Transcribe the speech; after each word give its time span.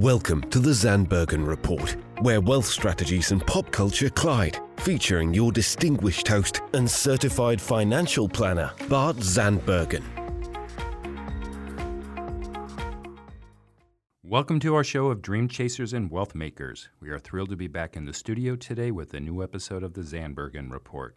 Welcome 0.00 0.42
to 0.50 0.58
the 0.58 0.72
Zandbergen 0.72 1.46
Report, 1.46 1.96
where 2.20 2.42
wealth 2.42 2.66
strategies 2.66 3.32
and 3.32 3.40
pop 3.46 3.72
culture 3.72 4.10
collide, 4.10 4.60
featuring 4.76 5.32
your 5.32 5.50
distinguished 5.50 6.28
host 6.28 6.60
and 6.74 6.90
certified 6.90 7.58
financial 7.58 8.28
planner, 8.28 8.70
Bart 8.90 9.16
Zandbergen. 9.16 10.02
Welcome 14.22 14.60
to 14.60 14.74
our 14.74 14.84
show 14.84 15.06
of 15.06 15.22
Dream 15.22 15.48
Chasers 15.48 15.94
and 15.94 16.10
Wealth 16.10 16.34
Makers. 16.34 16.90
We 17.00 17.08
are 17.08 17.18
thrilled 17.18 17.48
to 17.48 17.56
be 17.56 17.66
back 17.66 17.96
in 17.96 18.04
the 18.04 18.12
studio 18.12 18.54
today 18.54 18.90
with 18.90 19.14
a 19.14 19.20
new 19.20 19.42
episode 19.42 19.82
of 19.82 19.94
the 19.94 20.02
Zandbergen 20.02 20.70
Report. 20.70 21.16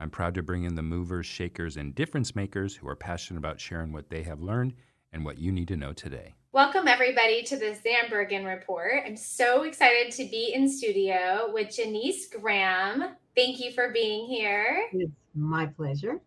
I'm 0.00 0.08
proud 0.08 0.32
to 0.36 0.42
bring 0.42 0.64
in 0.64 0.76
the 0.76 0.82
movers, 0.82 1.26
shakers, 1.26 1.76
and 1.76 1.94
difference 1.94 2.34
makers 2.34 2.74
who 2.74 2.88
are 2.88 2.96
passionate 2.96 3.40
about 3.40 3.60
sharing 3.60 3.92
what 3.92 4.08
they 4.08 4.22
have 4.22 4.40
learned 4.40 4.72
and 5.12 5.26
what 5.26 5.36
you 5.36 5.52
need 5.52 5.68
to 5.68 5.76
know 5.76 5.92
today. 5.92 6.36
Welcome, 6.54 6.86
everybody, 6.86 7.42
to 7.42 7.56
the 7.56 7.76
Zandbergen 7.84 8.46
Report. 8.46 9.02
I'm 9.04 9.16
so 9.16 9.64
excited 9.64 10.12
to 10.12 10.24
be 10.30 10.52
in 10.54 10.68
studio 10.68 11.50
with 11.52 11.66
Janise 11.66 12.30
Graham. 12.30 13.16
Thank 13.34 13.58
you 13.58 13.72
for 13.72 13.90
being 13.90 14.24
here. 14.26 14.88
It's 14.92 15.10
my 15.34 15.66
pleasure. 15.66 16.20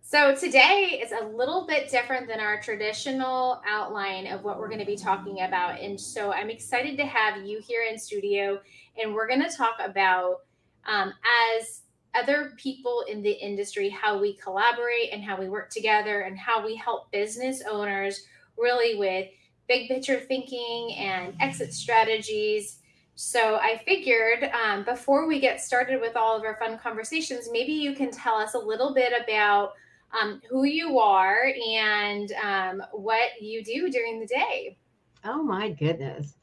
So, 0.00 0.34
today 0.34 1.02
is 1.04 1.12
a 1.12 1.26
little 1.26 1.66
bit 1.66 1.90
different 1.90 2.28
than 2.28 2.40
our 2.40 2.62
traditional 2.62 3.60
outline 3.68 4.26
of 4.26 4.42
what 4.42 4.58
we're 4.58 4.68
going 4.68 4.80
to 4.80 4.86
be 4.86 4.96
talking 4.96 5.42
about. 5.42 5.78
And 5.80 6.00
so, 6.00 6.32
I'm 6.32 6.48
excited 6.48 6.96
to 6.96 7.04
have 7.04 7.44
you 7.44 7.60
here 7.60 7.82
in 7.82 7.98
studio, 7.98 8.58
and 8.96 9.12
we're 9.12 9.28
going 9.28 9.42
to 9.42 9.54
talk 9.54 9.76
about 9.84 10.44
um, 10.86 11.12
as 11.60 11.82
other 12.14 12.54
people 12.56 13.04
in 13.06 13.20
the 13.20 13.32
industry 13.32 13.90
how 13.90 14.18
we 14.18 14.32
collaborate 14.32 15.12
and 15.12 15.22
how 15.22 15.38
we 15.38 15.50
work 15.50 15.68
together 15.68 16.22
and 16.22 16.38
how 16.38 16.64
we 16.64 16.74
help 16.74 17.12
business 17.12 17.60
owners 17.70 18.22
really 18.58 18.98
with 18.98 19.28
big 19.68 19.88
picture 19.88 20.20
thinking 20.20 20.94
and 20.98 21.34
exit 21.40 21.72
strategies. 21.72 22.78
So 23.14 23.56
I 23.56 23.80
figured 23.84 24.50
um, 24.52 24.84
before 24.84 25.26
we 25.26 25.40
get 25.40 25.60
started 25.60 26.00
with 26.00 26.16
all 26.16 26.36
of 26.36 26.44
our 26.44 26.56
fun 26.56 26.78
conversations, 26.78 27.48
maybe 27.50 27.72
you 27.72 27.94
can 27.94 28.10
tell 28.10 28.34
us 28.34 28.54
a 28.54 28.58
little 28.58 28.92
bit 28.94 29.12
about 29.24 29.72
um, 30.20 30.40
who 30.48 30.64
you 30.64 30.98
are 30.98 31.52
and 31.66 32.32
um, 32.42 32.82
what 32.92 33.40
you 33.40 33.64
do 33.64 33.90
during 33.90 34.20
the 34.20 34.26
day. 34.26 34.76
Oh 35.24 35.42
my 35.42 35.70
goodness. 35.70 36.34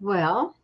Well, 0.00 0.56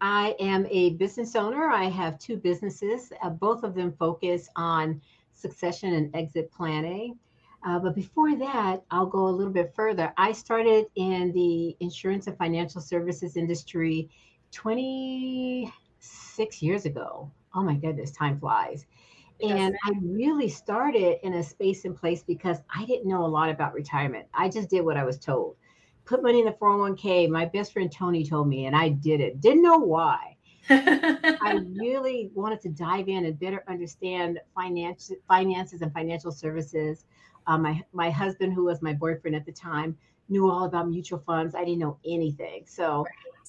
I 0.00 0.34
am 0.40 0.66
a 0.70 0.90
business 0.90 1.36
owner. 1.36 1.68
I 1.68 1.84
have 1.84 2.18
two 2.18 2.36
businesses. 2.36 3.12
Uh, 3.22 3.30
both 3.30 3.64
of 3.64 3.74
them 3.74 3.92
focus 3.98 4.48
on 4.56 5.00
succession 5.34 5.94
and 5.94 6.14
exit 6.14 6.50
planning. 6.50 7.18
Uh, 7.64 7.78
but 7.78 7.94
before 7.94 8.34
that, 8.36 8.82
I'll 8.90 9.06
go 9.06 9.28
a 9.28 9.30
little 9.30 9.52
bit 9.52 9.72
further. 9.74 10.12
I 10.16 10.32
started 10.32 10.86
in 10.94 11.32
the 11.32 11.76
insurance 11.80 12.26
and 12.26 12.38
financial 12.38 12.80
services 12.80 13.36
industry 13.36 14.08
26 14.52 16.62
years 16.62 16.86
ago. 16.86 17.30
Oh 17.54 17.62
my 17.62 17.74
goodness, 17.74 18.12
time 18.12 18.40
flies. 18.40 18.86
And 19.42 19.74
I 19.84 19.92
really 20.02 20.48
started 20.48 21.24
in 21.24 21.34
a 21.34 21.42
space 21.42 21.84
and 21.84 21.96
place 21.96 22.22
because 22.22 22.58
I 22.74 22.84
didn't 22.84 23.08
know 23.08 23.24
a 23.24 23.26
lot 23.26 23.48
about 23.48 23.72
retirement. 23.72 24.26
I 24.34 24.48
just 24.48 24.68
did 24.68 24.84
what 24.84 24.96
I 24.96 25.04
was 25.04 25.18
told. 25.18 25.56
Put 26.04 26.22
money 26.22 26.40
in 26.40 26.46
the 26.46 26.52
401k. 26.52 27.28
My 27.28 27.46
best 27.46 27.72
friend 27.72 27.90
Tony 27.90 28.24
told 28.24 28.48
me, 28.48 28.66
and 28.66 28.76
I 28.76 28.90
did 28.90 29.20
it. 29.20 29.40
Didn't 29.40 29.62
know 29.62 29.78
why. 29.78 30.36
I 30.70 31.58
really 31.74 32.30
wanted 32.34 32.60
to 32.62 32.68
dive 32.68 33.08
in 33.08 33.24
and 33.24 33.38
better 33.38 33.64
understand 33.66 34.40
finance, 34.54 35.10
finances 35.26 35.80
and 35.80 35.92
financial 35.92 36.32
services. 36.32 37.04
Um, 37.46 37.62
my 37.62 37.82
my 37.92 38.10
husband, 38.10 38.52
who 38.52 38.64
was 38.64 38.82
my 38.82 38.92
boyfriend 38.92 39.36
at 39.36 39.46
the 39.46 39.52
time, 39.52 39.96
knew 40.28 40.50
all 40.50 40.64
about 40.64 40.88
mutual 40.88 41.18
funds. 41.18 41.54
I 41.54 41.64
didn't 41.64 41.80
know 41.80 41.98
anything, 42.06 42.64
so 42.66 43.04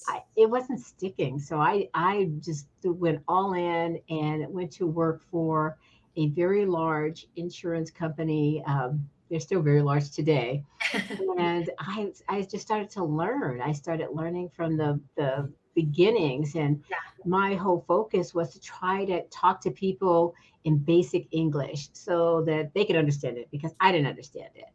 right. 0.08 0.22
I, 0.36 0.40
it 0.40 0.50
wasn't 0.50 0.80
sticking. 0.80 1.38
So 1.38 1.58
I 1.58 1.88
I 1.94 2.30
just 2.40 2.66
went 2.84 3.22
all 3.28 3.54
in 3.54 4.00
and 4.10 4.46
went 4.52 4.72
to 4.72 4.86
work 4.86 5.22
for 5.30 5.78
a 6.16 6.28
very 6.28 6.66
large 6.66 7.26
insurance 7.36 7.90
company. 7.90 8.62
Um, 8.66 9.08
they're 9.30 9.40
still 9.40 9.62
very 9.62 9.80
large 9.80 10.10
today, 10.10 10.64
and 11.38 11.70
I 11.78 12.12
I 12.28 12.42
just 12.42 12.60
started 12.60 12.90
to 12.90 13.04
learn. 13.04 13.62
I 13.62 13.72
started 13.72 14.08
learning 14.12 14.50
from 14.54 14.76
the 14.76 15.00
the 15.16 15.50
beginnings. 15.74 16.54
And 16.54 16.82
yeah. 16.90 16.96
my 17.24 17.54
whole 17.54 17.84
focus 17.86 18.34
was 18.34 18.52
to 18.52 18.60
try 18.60 19.04
to 19.06 19.22
talk 19.28 19.60
to 19.62 19.70
people 19.70 20.34
in 20.64 20.78
basic 20.78 21.26
english 21.32 21.88
so 21.92 22.42
that 22.42 22.72
they 22.74 22.84
could 22.84 22.96
understand 22.96 23.36
it 23.36 23.48
because 23.50 23.72
i 23.80 23.90
didn't 23.90 24.06
understand 24.06 24.50
it. 24.54 24.66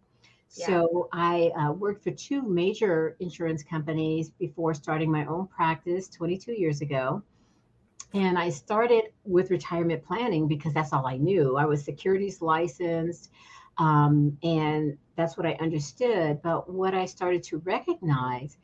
Yeah. 0.57 0.68
so 0.68 1.09
i 1.12 1.52
uh, 1.57 1.72
worked 1.72 2.03
for 2.03 2.12
two 2.12 2.41
major 2.41 3.16
insurance 3.19 3.63
companies 3.63 4.30
before 4.30 4.74
starting 4.74 5.12
my 5.12 5.25
own 5.25 5.47
practice 5.47 6.07
22 6.09 6.53
years 6.53 6.81
ago. 6.81 7.22
And 8.13 8.38
i 8.38 8.50
started 8.50 9.03
with 9.24 9.52
retirement 9.52 10.03
planning 10.03 10.47
because 10.47 10.74
that's 10.74 10.94
all 10.94 11.06
i 11.06 11.18
knew. 11.18 11.57
I 11.57 11.66
was 11.66 11.84
securities 11.84 12.41
licensed 12.41 13.31
um, 13.78 14.38
and 14.44 14.97
that's 15.16 15.38
what 15.38 15.46
i 15.46 15.53
understood. 15.62 16.41
But 16.41 16.69
what 16.69 16.94
i 16.94 17.06
started 17.06 17.44
to 17.44 17.57
recognize 17.59 18.57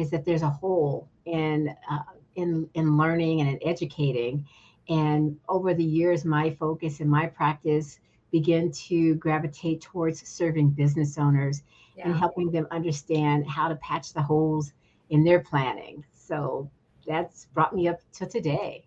is 0.00 0.10
that 0.10 0.24
there's 0.24 0.42
a 0.42 0.50
hole 0.50 1.08
in 1.24 1.74
uh, 1.90 2.02
in 2.36 2.68
in 2.74 2.96
learning 2.96 3.40
and 3.40 3.50
in 3.50 3.68
educating. 3.68 4.46
And 4.88 5.38
over 5.48 5.72
the 5.74 5.84
years, 5.84 6.24
my 6.24 6.50
focus 6.50 7.00
and 7.00 7.08
my 7.08 7.26
practice 7.26 8.00
begin 8.32 8.72
to 8.72 9.14
gravitate 9.16 9.80
towards 9.80 10.26
serving 10.28 10.70
business 10.70 11.18
owners 11.18 11.62
yeah. 11.96 12.06
and 12.06 12.16
helping 12.16 12.50
them 12.50 12.66
understand 12.70 13.46
how 13.46 13.68
to 13.68 13.76
patch 13.76 14.12
the 14.12 14.22
holes 14.22 14.72
in 15.10 15.24
their 15.24 15.40
planning. 15.40 16.04
So 16.12 16.70
that's 17.06 17.46
brought 17.46 17.74
me 17.74 17.88
up 17.88 18.00
to 18.14 18.26
today. 18.26 18.84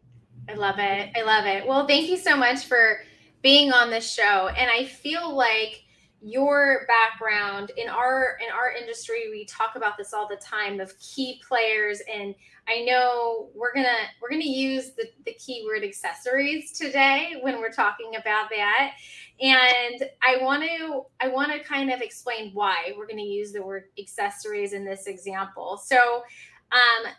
I 0.50 0.56
love 0.56 0.76
it. 0.78 1.12
I 1.16 1.22
love 1.24 1.46
it. 1.46 1.68
Well, 1.68 1.88
thank 1.88 2.10
you 2.10 2.18
so 2.18 2.36
much 2.36 2.66
for 2.66 3.00
being 3.42 3.72
on 3.72 3.90
this 3.90 4.12
show. 4.12 4.48
And 4.48 4.70
I 4.70 4.86
feel 4.86 5.36
like 5.36 5.84
your 6.24 6.88
background. 6.88 7.72
In 7.76 7.90
our 7.90 8.38
in 8.42 8.50
our 8.52 8.72
industry 8.72 9.26
we 9.30 9.46
talk 9.46 9.76
about 9.76 9.98
this 9.98 10.14
all 10.14 10.28
the 10.28 10.38
time 10.38 10.80
of 10.80 10.98
key 11.00 11.42
players 11.46 12.02
and 12.12 12.34
i 12.70 12.86
know 12.86 13.50
we're 13.54 13.74
gonna 13.74 14.08
we're 14.22 14.30
gonna 14.30 14.46
use 14.46 14.92
the, 14.92 15.06
the 15.26 15.34
keyword 15.34 15.84
accessories 15.84 16.72
today 16.72 17.36
when 17.42 17.60
we're 17.60 17.74
talking 17.74 18.16
about 18.16 18.50
that. 18.50 18.94
And 19.42 20.10
i 20.26 20.38
want 20.42 20.64
to 20.64 21.04
i 21.20 21.28
want 21.28 21.52
to 21.52 21.60
kind 21.60 21.92
of 21.92 22.00
explain 22.00 22.52
why 22.54 22.94
we're 22.98 23.08
to 23.08 23.22
use 23.22 23.52
the 23.52 23.62
word 23.62 23.86
accessories 24.00 24.72
in 24.72 24.86
this 24.86 25.08
example. 25.08 25.78
So 25.84 26.24
um 26.72 27.12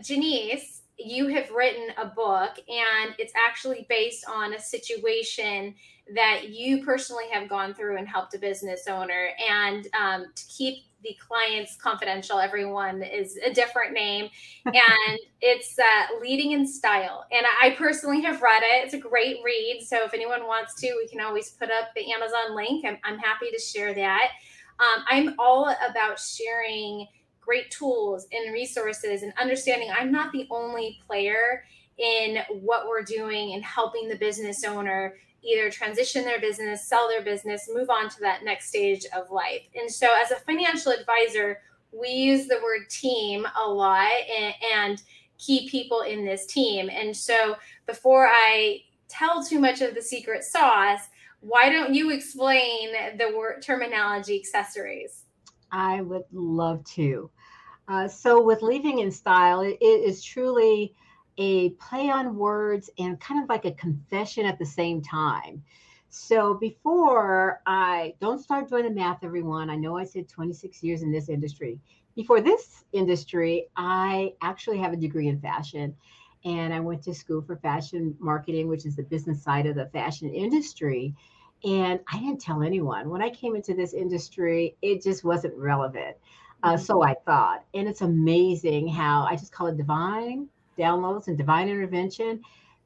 Janise 0.00 0.80
you 1.02 1.28
have 1.28 1.50
written 1.50 1.88
a 1.96 2.06
book 2.06 2.58
and 2.68 3.14
it's 3.18 3.32
actually 3.48 3.86
based 3.88 4.24
on 4.28 4.54
a 4.54 4.58
situation 4.60 5.74
that 6.14 6.50
you 6.50 6.84
personally 6.84 7.24
have 7.30 7.48
gone 7.48 7.74
through 7.74 7.96
and 7.96 8.08
helped 8.08 8.34
a 8.34 8.38
business 8.38 8.86
owner. 8.88 9.30
And 9.48 9.88
um, 9.98 10.26
to 10.34 10.44
keep 10.46 10.84
the 11.02 11.16
clients 11.18 11.76
confidential 11.76 12.38
everyone 12.38 13.02
is 13.02 13.38
a 13.44 13.52
different 13.52 13.92
name. 13.92 14.28
And 14.66 15.18
it's 15.40 15.78
uh, 15.78 16.20
leaving 16.20 16.52
in 16.52 16.66
style. 16.66 17.24
And 17.32 17.46
i 17.62 17.70
personally 17.70 18.20
have 18.22 18.42
read 18.42 18.62
it. 18.62 18.84
It's 18.84 18.94
a 18.94 18.98
great 18.98 19.38
read. 19.42 19.82
So 19.86 20.04
if 20.04 20.12
anyone 20.12 20.46
wants 20.46 20.74
to 20.80 20.94
we 20.96 21.08
can 21.08 21.20
always 21.20 21.50
put 21.50 21.70
up 21.70 21.88
the 21.94 22.12
amazon 22.12 22.54
link. 22.54 22.84
I'm, 22.84 22.98
I'm 23.04 23.18
happy 23.18 23.50
to 23.50 23.58
share 23.58 23.94
that. 23.94 24.30
Um, 24.80 25.04
i'm 25.08 25.34
all 25.38 25.74
about 25.88 26.18
sharing 26.18 27.06
great 27.40 27.70
tools 27.70 28.26
and 28.32 28.52
resources 28.52 29.22
and 29.22 29.32
understanding 29.38 29.90
i'm 29.98 30.10
not 30.10 30.32
the 30.32 30.46
only 30.50 31.00
player 31.06 31.64
in 31.98 32.38
what 32.60 32.88
we're 32.88 33.02
doing 33.02 33.52
and 33.52 33.62
helping 33.62 34.08
the 34.08 34.16
business 34.16 34.64
owner 34.64 35.14
either 35.42 35.70
transition 35.70 36.24
their 36.24 36.40
business, 36.40 36.86
sell 36.86 37.08
their 37.08 37.22
business, 37.22 37.68
move 37.72 37.90
on 37.90 38.08
to 38.10 38.20
that 38.20 38.44
next 38.44 38.68
stage 38.68 39.04
of 39.16 39.30
life. 39.30 39.62
And 39.74 39.90
so, 39.90 40.08
as 40.22 40.30
a 40.30 40.36
financial 40.36 40.92
advisor, 40.92 41.58
we 41.92 42.08
use 42.08 42.46
the 42.46 42.60
word 42.62 42.88
team 42.88 43.46
a 43.62 43.68
lot 43.68 44.10
and, 44.38 44.54
and 44.74 45.02
key 45.38 45.68
people 45.68 46.02
in 46.02 46.24
this 46.24 46.46
team. 46.46 46.90
And 46.90 47.16
so, 47.16 47.56
before 47.86 48.26
I 48.26 48.82
tell 49.08 49.44
too 49.44 49.58
much 49.58 49.80
of 49.80 49.94
the 49.94 50.02
secret 50.02 50.44
sauce, 50.44 51.00
why 51.40 51.70
don't 51.70 51.94
you 51.94 52.10
explain 52.10 52.92
the 53.16 53.34
word 53.36 53.62
terminology 53.62 54.38
accessories? 54.38 55.24
I 55.72 56.02
would 56.02 56.24
love 56.32 56.84
to. 56.94 57.30
Uh, 57.88 58.06
so, 58.06 58.42
with 58.42 58.62
leaving 58.62 59.00
in 59.00 59.10
style, 59.10 59.62
it, 59.62 59.78
it 59.80 60.04
is 60.04 60.22
truly 60.22 60.94
a 61.40 61.70
play 61.70 62.10
on 62.10 62.36
words 62.36 62.90
and 62.98 63.18
kind 63.18 63.42
of 63.42 63.48
like 63.48 63.64
a 63.64 63.72
confession 63.72 64.44
at 64.44 64.58
the 64.58 64.66
same 64.66 65.00
time. 65.00 65.64
So 66.10 66.54
before 66.54 67.62
I 67.64 68.14
don't 68.20 68.40
start 68.40 68.68
doing 68.68 68.84
the 68.84 68.90
math, 68.90 69.24
everyone, 69.24 69.70
I 69.70 69.76
know 69.76 69.96
I 69.96 70.04
said 70.04 70.28
26 70.28 70.82
years 70.82 71.02
in 71.02 71.10
this 71.10 71.30
industry. 71.30 71.80
Before 72.14 72.42
this 72.42 72.84
industry, 72.92 73.68
I 73.74 74.34
actually 74.42 74.78
have 74.78 74.92
a 74.92 74.96
degree 74.96 75.28
in 75.28 75.40
fashion 75.40 75.96
and 76.44 76.74
I 76.74 76.80
went 76.80 77.02
to 77.04 77.14
school 77.14 77.40
for 77.40 77.56
fashion 77.56 78.14
marketing, 78.18 78.68
which 78.68 78.84
is 78.84 78.96
the 78.96 79.02
business 79.04 79.42
side 79.42 79.64
of 79.64 79.76
the 79.76 79.86
fashion 79.86 80.28
industry. 80.28 81.14
And 81.64 82.00
I 82.12 82.18
didn't 82.18 82.42
tell 82.42 82.62
anyone. 82.62 83.08
When 83.08 83.22
I 83.22 83.30
came 83.30 83.56
into 83.56 83.72
this 83.72 83.94
industry, 83.94 84.76
it 84.82 85.02
just 85.02 85.24
wasn't 85.24 85.54
relevant. 85.54 86.16
Uh, 86.62 86.76
so 86.76 87.02
I 87.02 87.14
thought, 87.24 87.64
and 87.72 87.88
it's 87.88 88.02
amazing 88.02 88.88
how 88.88 89.24
I 89.24 89.36
just 89.36 89.52
call 89.52 89.68
it 89.68 89.78
divine 89.78 90.48
downloads 90.80 91.28
and 91.28 91.36
divine 91.36 91.68
intervention 91.68 92.40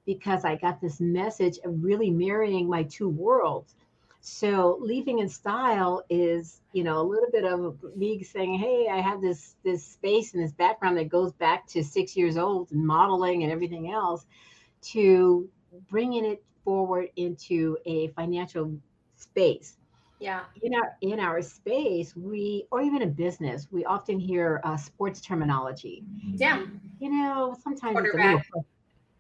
because 0.07 0.45
I 0.45 0.57
got 0.57 0.81
this 0.81 1.01
message 1.01 1.59
of 1.65 1.83
really 1.83 2.11
marrying 2.11 2.69
my 2.69 2.83
two 2.83 3.09
worlds. 3.09 3.75
So 4.21 4.79
leaving 4.81 5.19
in 5.19 5.29
style 5.29 6.03
is, 6.09 6.63
you 6.73 6.83
know, 6.83 6.99
a 7.01 7.07
little 7.13 7.31
bit 7.31 7.45
of 7.45 7.77
me 7.95 8.23
saying, 8.23 8.55
"Hey, 8.59 8.89
I 8.91 9.01
have 9.01 9.21
this 9.21 9.55
this 9.63 9.85
space 9.85 10.35
and 10.35 10.43
this 10.43 10.53
background 10.53 10.97
that 10.97 11.11
goes 11.11 11.33
back 11.33 11.67
to 11.69 11.85
six 11.85 12.17
years 12.17 12.37
old 12.37 12.73
and 12.73 12.87
modeling 12.87 13.43
and 13.43 13.53
everything 13.53 13.91
else," 13.91 14.27
to 14.93 15.49
bringing 15.91 16.25
it 16.25 16.43
forward 16.65 17.11
into 17.17 17.77
a 17.85 18.09
financial 18.09 18.73
space. 19.17 19.77
Yeah. 20.21 20.43
In 20.63 20.75
our 20.75 20.97
in 21.01 21.21
our 21.21 21.43
space, 21.43 22.17
we 22.17 22.67
or 22.71 22.81
even 22.81 23.03
in 23.03 23.13
business, 23.13 23.69
we 23.71 23.85
often 23.85 24.19
hear 24.19 24.61
uh, 24.65 24.77
sports 24.77 25.21
terminology. 25.21 26.05
Yeah. 26.35 26.65
You 27.01 27.11
know, 27.11 27.57
sometimes 27.63 27.99
it's 28.01 28.15
a 28.15 28.17
little 28.17 28.65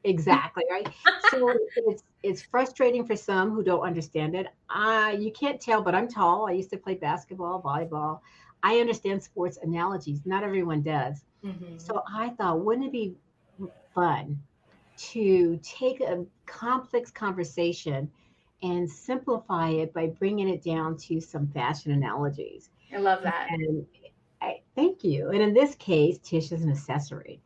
exactly 0.04 0.64
right. 0.70 0.88
so 1.30 1.56
it's 1.76 2.04
it's 2.22 2.42
frustrating 2.42 3.04
for 3.06 3.16
some 3.16 3.50
who 3.50 3.62
don't 3.62 3.82
understand 3.82 4.34
it. 4.34 4.46
Uh, 4.70 5.14
you 5.18 5.32
can't 5.32 5.60
tell, 5.60 5.82
but 5.82 5.94
I'm 5.94 6.08
tall. 6.08 6.48
I 6.48 6.52
used 6.52 6.70
to 6.70 6.78
play 6.78 6.94
basketball, 6.94 7.60
volleyball. 7.60 8.20
I 8.62 8.78
understand 8.78 9.22
sports 9.22 9.58
analogies. 9.62 10.20
Not 10.24 10.42
everyone 10.42 10.82
does. 10.82 11.24
Mm-hmm. 11.44 11.76
So 11.78 12.02
I 12.10 12.30
thought, 12.30 12.64
wouldn't 12.64 12.86
it 12.86 12.92
be 12.92 13.14
fun 13.94 14.40
to 14.96 15.58
take 15.62 16.00
a 16.00 16.24
complex 16.46 17.10
conversation 17.10 18.10
and 18.64 18.90
simplify 18.90 19.68
it 19.68 19.92
by 19.92 20.06
bringing 20.06 20.48
it 20.48 20.62
down 20.62 20.96
to 20.96 21.20
some 21.20 21.46
fashion 21.48 21.92
analogies? 21.92 22.70
I 22.92 22.98
love 22.98 23.22
that. 23.22 23.48
And 23.50 23.86
I, 24.40 24.60
thank 24.74 25.04
you. 25.04 25.30
And 25.30 25.42
in 25.42 25.52
this 25.52 25.74
case, 25.74 26.18
Tish 26.18 26.50
is 26.50 26.62
an 26.62 26.70
accessory. 26.70 27.40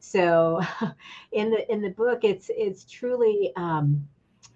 So 0.00 0.60
in 1.32 1.50
the 1.50 1.70
in 1.70 1.82
the 1.82 1.90
book, 1.90 2.24
it's 2.24 2.50
it's 2.54 2.84
truly 2.84 3.52
um, 3.56 4.08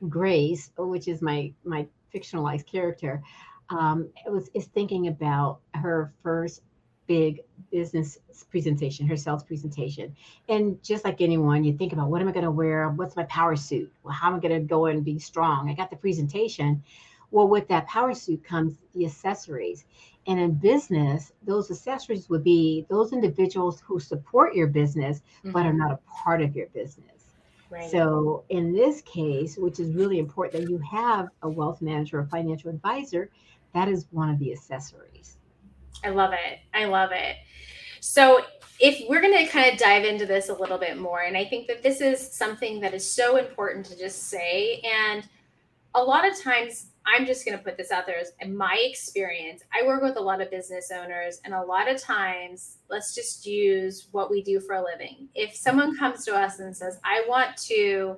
Grace, 0.08 0.72
which 0.78 1.06
is 1.06 1.20
my 1.20 1.52
my 1.64 1.86
fictionalized 2.14 2.66
character, 2.66 3.22
um, 3.70 4.08
it 4.26 4.30
was 4.30 4.48
is 4.54 4.66
thinking 4.66 5.08
about 5.08 5.60
her 5.74 6.12
first 6.22 6.62
big 7.06 7.40
business 7.70 8.18
presentation, 8.50 9.06
her 9.06 9.16
sales 9.16 9.42
presentation. 9.42 10.14
And 10.48 10.82
just 10.82 11.04
like 11.04 11.20
anyone, 11.20 11.64
you 11.64 11.76
think 11.76 11.92
about 11.92 12.10
what 12.10 12.20
am 12.20 12.28
I 12.28 12.32
going 12.32 12.44
to 12.44 12.50
wear? 12.50 12.88
What's 12.90 13.16
my 13.16 13.24
power 13.24 13.56
suit? 13.56 13.92
Well, 14.02 14.14
how 14.14 14.28
am 14.28 14.36
I 14.36 14.40
going 14.40 14.60
to 14.60 14.66
go 14.66 14.86
and 14.86 15.04
be 15.04 15.18
strong? 15.18 15.68
I 15.68 15.74
got 15.74 15.90
the 15.90 15.96
presentation. 15.96 16.82
Well, 17.30 17.48
with 17.48 17.68
that 17.68 17.86
power 17.86 18.14
suit 18.14 18.44
comes 18.44 18.76
the 18.94 19.06
accessories. 19.06 19.84
And 20.26 20.40
in 20.40 20.54
business, 20.54 21.32
those 21.44 21.70
accessories 21.70 22.28
would 22.28 22.42
be 22.42 22.86
those 22.88 23.12
individuals 23.12 23.80
who 23.80 24.00
support 24.00 24.54
your 24.54 24.66
business, 24.66 25.18
mm-hmm. 25.18 25.52
but 25.52 25.66
are 25.66 25.70
mm-hmm. 25.70 25.78
not 25.78 25.92
a 25.92 25.98
part 26.10 26.42
of 26.42 26.56
your 26.56 26.66
business. 26.68 27.04
Right. 27.68 27.90
So 27.90 28.44
in 28.48 28.72
this 28.72 29.02
case, 29.02 29.56
which 29.56 29.80
is 29.80 29.92
really 29.92 30.18
important 30.18 30.64
that 30.64 30.70
you 30.70 30.78
have 30.78 31.28
a 31.42 31.48
wealth 31.48 31.82
manager 31.82 32.20
or 32.20 32.26
financial 32.26 32.70
advisor, 32.70 33.30
that 33.74 33.88
is 33.88 34.06
one 34.10 34.30
of 34.30 34.38
the 34.38 34.52
accessories. 34.52 35.36
I 36.04 36.10
love 36.10 36.32
it. 36.32 36.58
I 36.74 36.84
love 36.84 37.10
it. 37.12 37.36
So 38.00 38.42
if 38.78 39.08
we're 39.08 39.20
going 39.20 39.36
to 39.36 39.50
kind 39.50 39.72
of 39.72 39.78
dive 39.78 40.04
into 40.04 40.26
this 40.26 40.48
a 40.48 40.54
little 40.54 40.78
bit 40.78 40.98
more, 40.98 41.22
and 41.22 41.36
I 41.36 41.44
think 41.44 41.66
that 41.66 41.82
this 41.82 42.00
is 42.00 42.20
something 42.20 42.80
that 42.80 42.94
is 42.94 43.10
so 43.10 43.36
important 43.36 43.86
to 43.86 43.98
just 43.98 44.24
say, 44.24 44.82
and 44.84 45.26
a 45.94 46.02
lot 46.02 46.28
of 46.28 46.38
times 46.38 46.88
I'm 47.06 47.24
just 47.24 47.44
going 47.46 47.56
to 47.56 47.62
put 47.62 47.76
this 47.76 47.90
out 47.90 48.04
there 48.06 48.18
as 48.18 48.32
in 48.40 48.54
my 48.54 48.76
experience. 48.82 49.62
I 49.72 49.86
work 49.86 50.02
with 50.02 50.16
a 50.16 50.20
lot 50.20 50.40
of 50.40 50.50
business 50.50 50.90
owners, 50.90 51.40
and 51.44 51.54
a 51.54 51.62
lot 51.62 51.88
of 51.88 52.00
times, 52.00 52.78
let's 52.90 53.14
just 53.14 53.46
use 53.46 54.08
what 54.10 54.30
we 54.30 54.42
do 54.42 54.60
for 54.60 54.74
a 54.74 54.84
living. 54.84 55.28
If 55.34 55.54
someone 55.54 55.96
comes 55.96 56.24
to 56.26 56.34
us 56.34 56.58
and 56.58 56.76
says, 56.76 56.98
I 57.04 57.24
want 57.28 57.56
to 57.68 58.16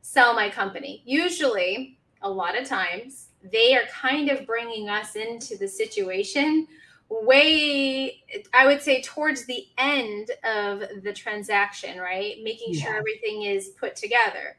sell 0.00 0.34
my 0.34 0.48
company, 0.48 1.02
usually, 1.04 1.98
a 2.22 2.30
lot 2.30 2.58
of 2.58 2.66
times, 2.66 3.28
they 3.52 3.74
are 3.74 3.84
kind 3.92 4.30
of 4.30 4.46
bringing 4.46 4.88
us 4.88 5.16
into 5.16 5.56
the 5.56 5.68
situation 5.68 6.66
way 7.10 8.22
i 8.54 8.66
would 8.66 8.80
say 8.80 9.02
towards 9.02 9.44
the 9.46 9.66
end 9.78 10.30
of 10.44 10.82
the 11.02 11.12
transaction 11.12 11.98
right 11.98 12.36
making 12.42 12.72
yeah. 12.72 12.84
sure 12.84 12.96
everything 12.96 13.42
is 13.42 13.70
put 13.80 13.96
together 13.96 14.56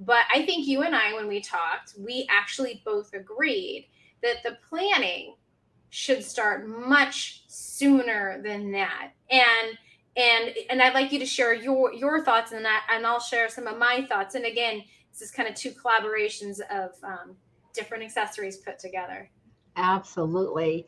but 0.00 0.24
I 0.32 0.46
think 0.46 0.66
you 0.66 0.82
and 0.82 0.94
I, 0.94 1.12
when 1.14 1.26
we 1.26 1.40
talked, 1.40 1.94
we 1.98 2.26
actually 2.30 2.82
both 2.84 3.14
agreed 3.14 3.88
that 4.22 4.42
the 4.44 4.58
planning 4.68 5.34
should 5.90 6.22
start 6.22 6.68
much 6.68 7.42
sooner 7.48 8.40
than 8.42 8.72
that. 8.72 9.12
And 9.30 9.78
and 10.16 10.54
and 10.70 10.82
I'd 10.82 10.94
like 10.94 11.12
you 11.12 11.18
to 11.18 11.26
share 11.26 11.54
your 11.54 11.92
your 11.92 12.24
thoughts 12.24 12.52
and 12.52 12.64
that, 12.64 12.86
and 12.90 13.06
I'll 13.06 13.20
share 13.20 13.48
some 13.48 13.66
of 13.66 13.78
my 13.78 14.06
thoughts. 14.08 14.34
And 14.34 14.44
again, 14.44 14.82
this 15.10 15.22
is 15.22 15.30
kind 15.30 15.48
of 15.48 15.54
two 15.54 15.72
collaborations 15.72 16.60
of 16.70 16.92
um, 17.02 17.36
different 17.72 18.04
accessories 18.04 18.58
put 18.58 18.78
together. 18.78 19.30
Absolutely, 19.76 20.86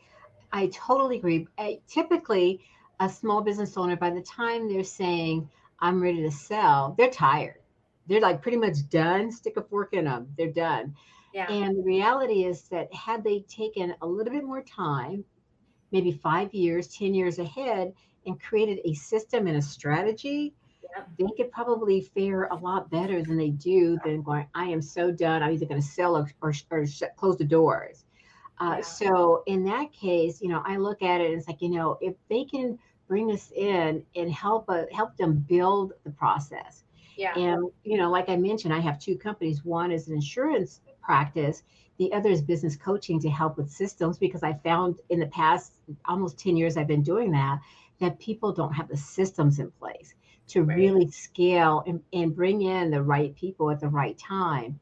I 0.53 0.67
totally 0.67 1.17
agree. 1.17 1.47
I, 1.57 1.79
typically, 1.87 2.61
a 2.99 3.09
small 3.09 3.41
business 3.41 3.77
owner, 3.77 3.95
by 3.95 4.09
the 4.09 4.21
time 4.21 4.71
they're 4.71 4.83
saying 4.83 5.49
I'm 5.79 6.01
ready 6.01 6.21
to 6.23 6.31
sell, 6.31 6.95
they're 6.97 7.09
tired 7.09 7.61
they're 8.07 8.21
like 8.21 8.41
pretty 8.41 8.57
much 8.57 8.89
done. 8.89 9.31
Stick 9.31 9.57
a 9.57 9.61
fork 9.61 9.93
in 9.93 10.05
them. 10.05 10.27
They're 10.37 10.51
done. 10.51 10.95
Yeah. 11.33 11.49
And 11.49 11.77
the 11.77 11.83
reality 11.83 12.43
is 12.43 12.63
that 12.63 12.93
had 12.93 13.23
they 13.23 13.45
taken 13.47 13.95
a 14.01 14.07
little 14.07 14.33
bit 14.33 14.43
more 14.43 14.61
time, 14.61 15.23
maybe 15.91 16.11
five 16.11 16.53
years, 16.53 16.89
10 16.89 17.13
years 17.13 17.39
ahead, 17.39 17.93
and 18.25 18.39
created 18.41 18.79
a 18.83 18.93
system 18.93 19.47
and 19.47 19.57
a 19.57 19.61
strategy, 19.61 20.53
yeah. 20.83 21.03
they 21.17 21.31
could 21.37 21.51
probably 21.51 22.01
fare 22.01 22.45
a 22.45 22.55
lot 22.55 22.91
better 22.91 23.23
than 23.23 23.37
they 23.37 23.51
do 23.51 23.97
than 24.03 24.21
going, 24.21 24.45
I 24.53 24.65
am 24.65 24.81
so 24.81 25.09
done. 25.11 25.41
I'm 25.41 25.53
either 25.53 25.65
going 25.65 25.81
to 25.81 25.87
sell 25.87 26.17
or, 26.17 26.29
or, 26.41 26.53
or 26.69 26.85
shut, 26.85 27.15
close 27.15 27.37
the 27.37 27.45
doors. 27.45 28.03
Uh, 28.61 28.75
yeah. 28.77 28.81
So 28.81 29.43
in 29.47 29.63
that 29.65 29.91
case, 29.91 30.41
you 30.41 30.47
know, 30.47 30.61
I 30.65 30.77
look 30.77 31.01
at 31.01 31.19
it 31.19 31.31
and 31.31 31.39
it's 31.39 31.47
like, 31.47 31.61
you 31.61 31.69
know, 31.69 31.97
if 31.99 32.15
they 32.29 32.45
can 32.45 32.77
bring 33.07 33.31
us 33.31 33.51
in 33.55 34.05
and 34.15 34.31
help 34.31 34.65
uh, 34.69 34.83
help 34.93 35.17
them 35.17 35.45
build 35.49 35.93
the 36.03 36.11
process, 36.11 36.83
yeah. 37.17 37.37
And, 37.37 37.69
you 37.83 37.97
know, 37.97 38.09
like 38.09 38.29
I 38.29 38.35
mentioned, 38.35 38.73
I 38.73 38.79
have 38.79 38.99
two 38.99 39.17
companies. 39.17 39.65
One 39.65 39.91
is 39.91 40.07
an 40.07 40.15
insurance 40.15 40.81
practice, 41.01 41.63
the 42.01 42.11
other 42.13 42.29
is 42.29 42.41
business 42.41 42.75
coaching 42.75 43.19
to 43.19 43.29
help 43.29 43.57
with 43.57 43.69
systems 43.69 44.17
because 44.17 44.41
I 44.41 44.53
found 44.53 44.95
in 45.09 45.19
the 45.19 45.27
past 45.27 45.73
almost 46.05 46.39
10 46.39 46.57
years 46.57 46.75
I've 46.75 46.87
been 46.87 47.03
doing 47.03 47.29
that, 47.33 47.59
that 47.99 48.17
people 48.17 48.51
don't 48.51 48.73
have 48.73 48.87
the 48.87 48.97
systems 48.97 49.59
in 49.59 49.69
place 49.69 50.15
to 50.47 50.63
right. 50.63 50.77
really 50.77 51.11
scale 51.11 51.83
and, 51.85 52.01
and 52.11 52.35
bring 52.35 52.63
in 52.63 52.89
the 52.89 53.03
right 53.03 53.35
people 53.35 53.69
at 53.69 53.79
the 53.79 53.87
right 53.87 54.17
time. 54.17 54.79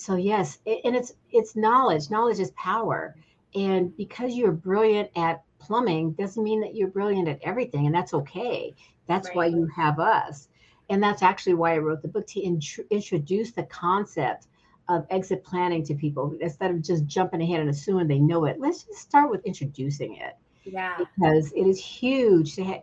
So 0.00 0.16
yes, 0.16 0.58
it, 0.64 0.80
and 0.84 0.96
it's 0.96 1.12
it's 1.30 1.56
knowledge. 1.56 2.10
Knowledge 2.10 2.40
is 2.40 2.50
power. 2.52 3.14
And 3.54 3.96
because 3.96 4.34
you're 4.34 4.52
brilliant 4.52 5.10
at 5.16 5.42
plumbing 5.58 6.12
doesn't 6.12 6.42
mean 6.42 6.60
that 6.60 6.74
you're 6.74 6.88
brilliant 6.88 7.28
at 7.28 7.40
everything 7.42 7.86
and 7.86 7.94
that's 7.94 8.14
okay. 8.14 8.74
That's 9.06 9.28
right. 9.28 9.36
why 9.36 9.46
you 9.46 9.68
have 9.76 9.98
us 9.98 10.48
and 10.90 11.02
that's 11.02 11.22
actually 11.22 11.54
why 11.54 11.74
I 11.74 11.78
wrote 11.78 12.02
the 12.02 12.08
book 12.08 12.26
to 12.28 12.42
int- 12.42 12.80
introduce 12.90 13.52
the 13.52 13.62
concept 13.62 14.48
of 14.88 15.06
exit 15.08 15.44
planning 15.44 15.84
to 15.84 15.94
people 15.94 16.36
instead 16.40 16.72
of 16.72 16.82
just 16.82 17.06
jumping 17.06 17.40
ahead 17.40 17.60
and 17.60 17.70
assuming 17.70 18.08
they 18.08 18.18
know 18.18 18.44
it. 18.44 18.58
Let's 18.58 18.82
just 18.82 19.00
start 19.00 19.30
with 19.30 19.44
introducing 19.46 20.16
it. 20.16 20.36
Yeah. 20.64 20.96
Because 20.98 21.52
it 21.52 21.66
is 21.66 21.78
huge. 21.78 22.56
To 22.56 22.64
ha- 22.64 22.82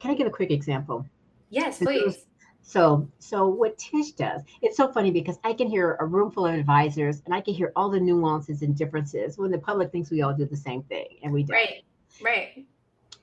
Can 0.00 0.10
I 0.10 0.14
give 0.14 0.26
a 0.26 0.30
quick 0.30 0.50
example? 0.50 1.06
Yes, 1.50 1.78
please. 1.78 2.26
So, 2.68 3.08
so 3.20 3.46
what 3.46 3.78
Tish 3.78 4.12
does, 4.12 4.42
it's 4.60 4.76
so 4.76 4.92
funny 4.92 5.12
because 5.12 5.38
I 5.44 5.52
can 5.52 5.68
hear 5.68 5.96
a 6.00 6.04
room 6.04 6.32
full 6.32 6.46
of 6.46 6.54
advisors 6.54 7.22
and 7.24 7.32
I 7.32 7.40
can 7.40 7.54
hear 7.54 7.72
all 7.76 7.88
the 7.88 8.00
nuances 8.00 8.62
and 8.62 8.76
differences 8.76 9.38
when 9.38 9.52
the 9.52 9.58
public 9.58 9.92
thinks 9.92 10.10
we 10.10 10.22
all 10.22 10.34
do 10.34 10.44
the 10.44 10.56
same 10.56 10.82
thing 10.82 11.06
and 11.22 11.32
we 11.32 11.44
don't. 11.44 11.54
Right, 11.54 11.84
right 12.20 12.66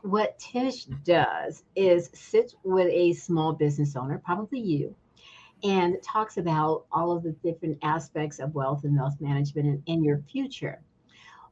what 0.04 0.38
Tish 0.38 0.84
does 0.84 1.64
is 1.76 2.10
sit 2.14 2.54
with 2.64 2.88
a 2.88 3.14
small 3.14 3.54
business 3.54 3.96
owner, 3.96 4.22
probably 4.24 4.60
you, 4.60 4.94
and 5.64 5.96
talks 6.04 6.38
about 6.38 6.86
all 6.92 7.12
of 7.12 7.24
the 7.24 7.32
different 7.32 7.78
aspects 7.84 8.40
of 8.40 8.54
wealth 8.54 8.84
and 8.84 8.98
wealth 8.98 9.16
management 9.22 9.66
in, 9.68 9.84
in 9.86 10.04
your 10.04 10.20
future. 10.30 10.82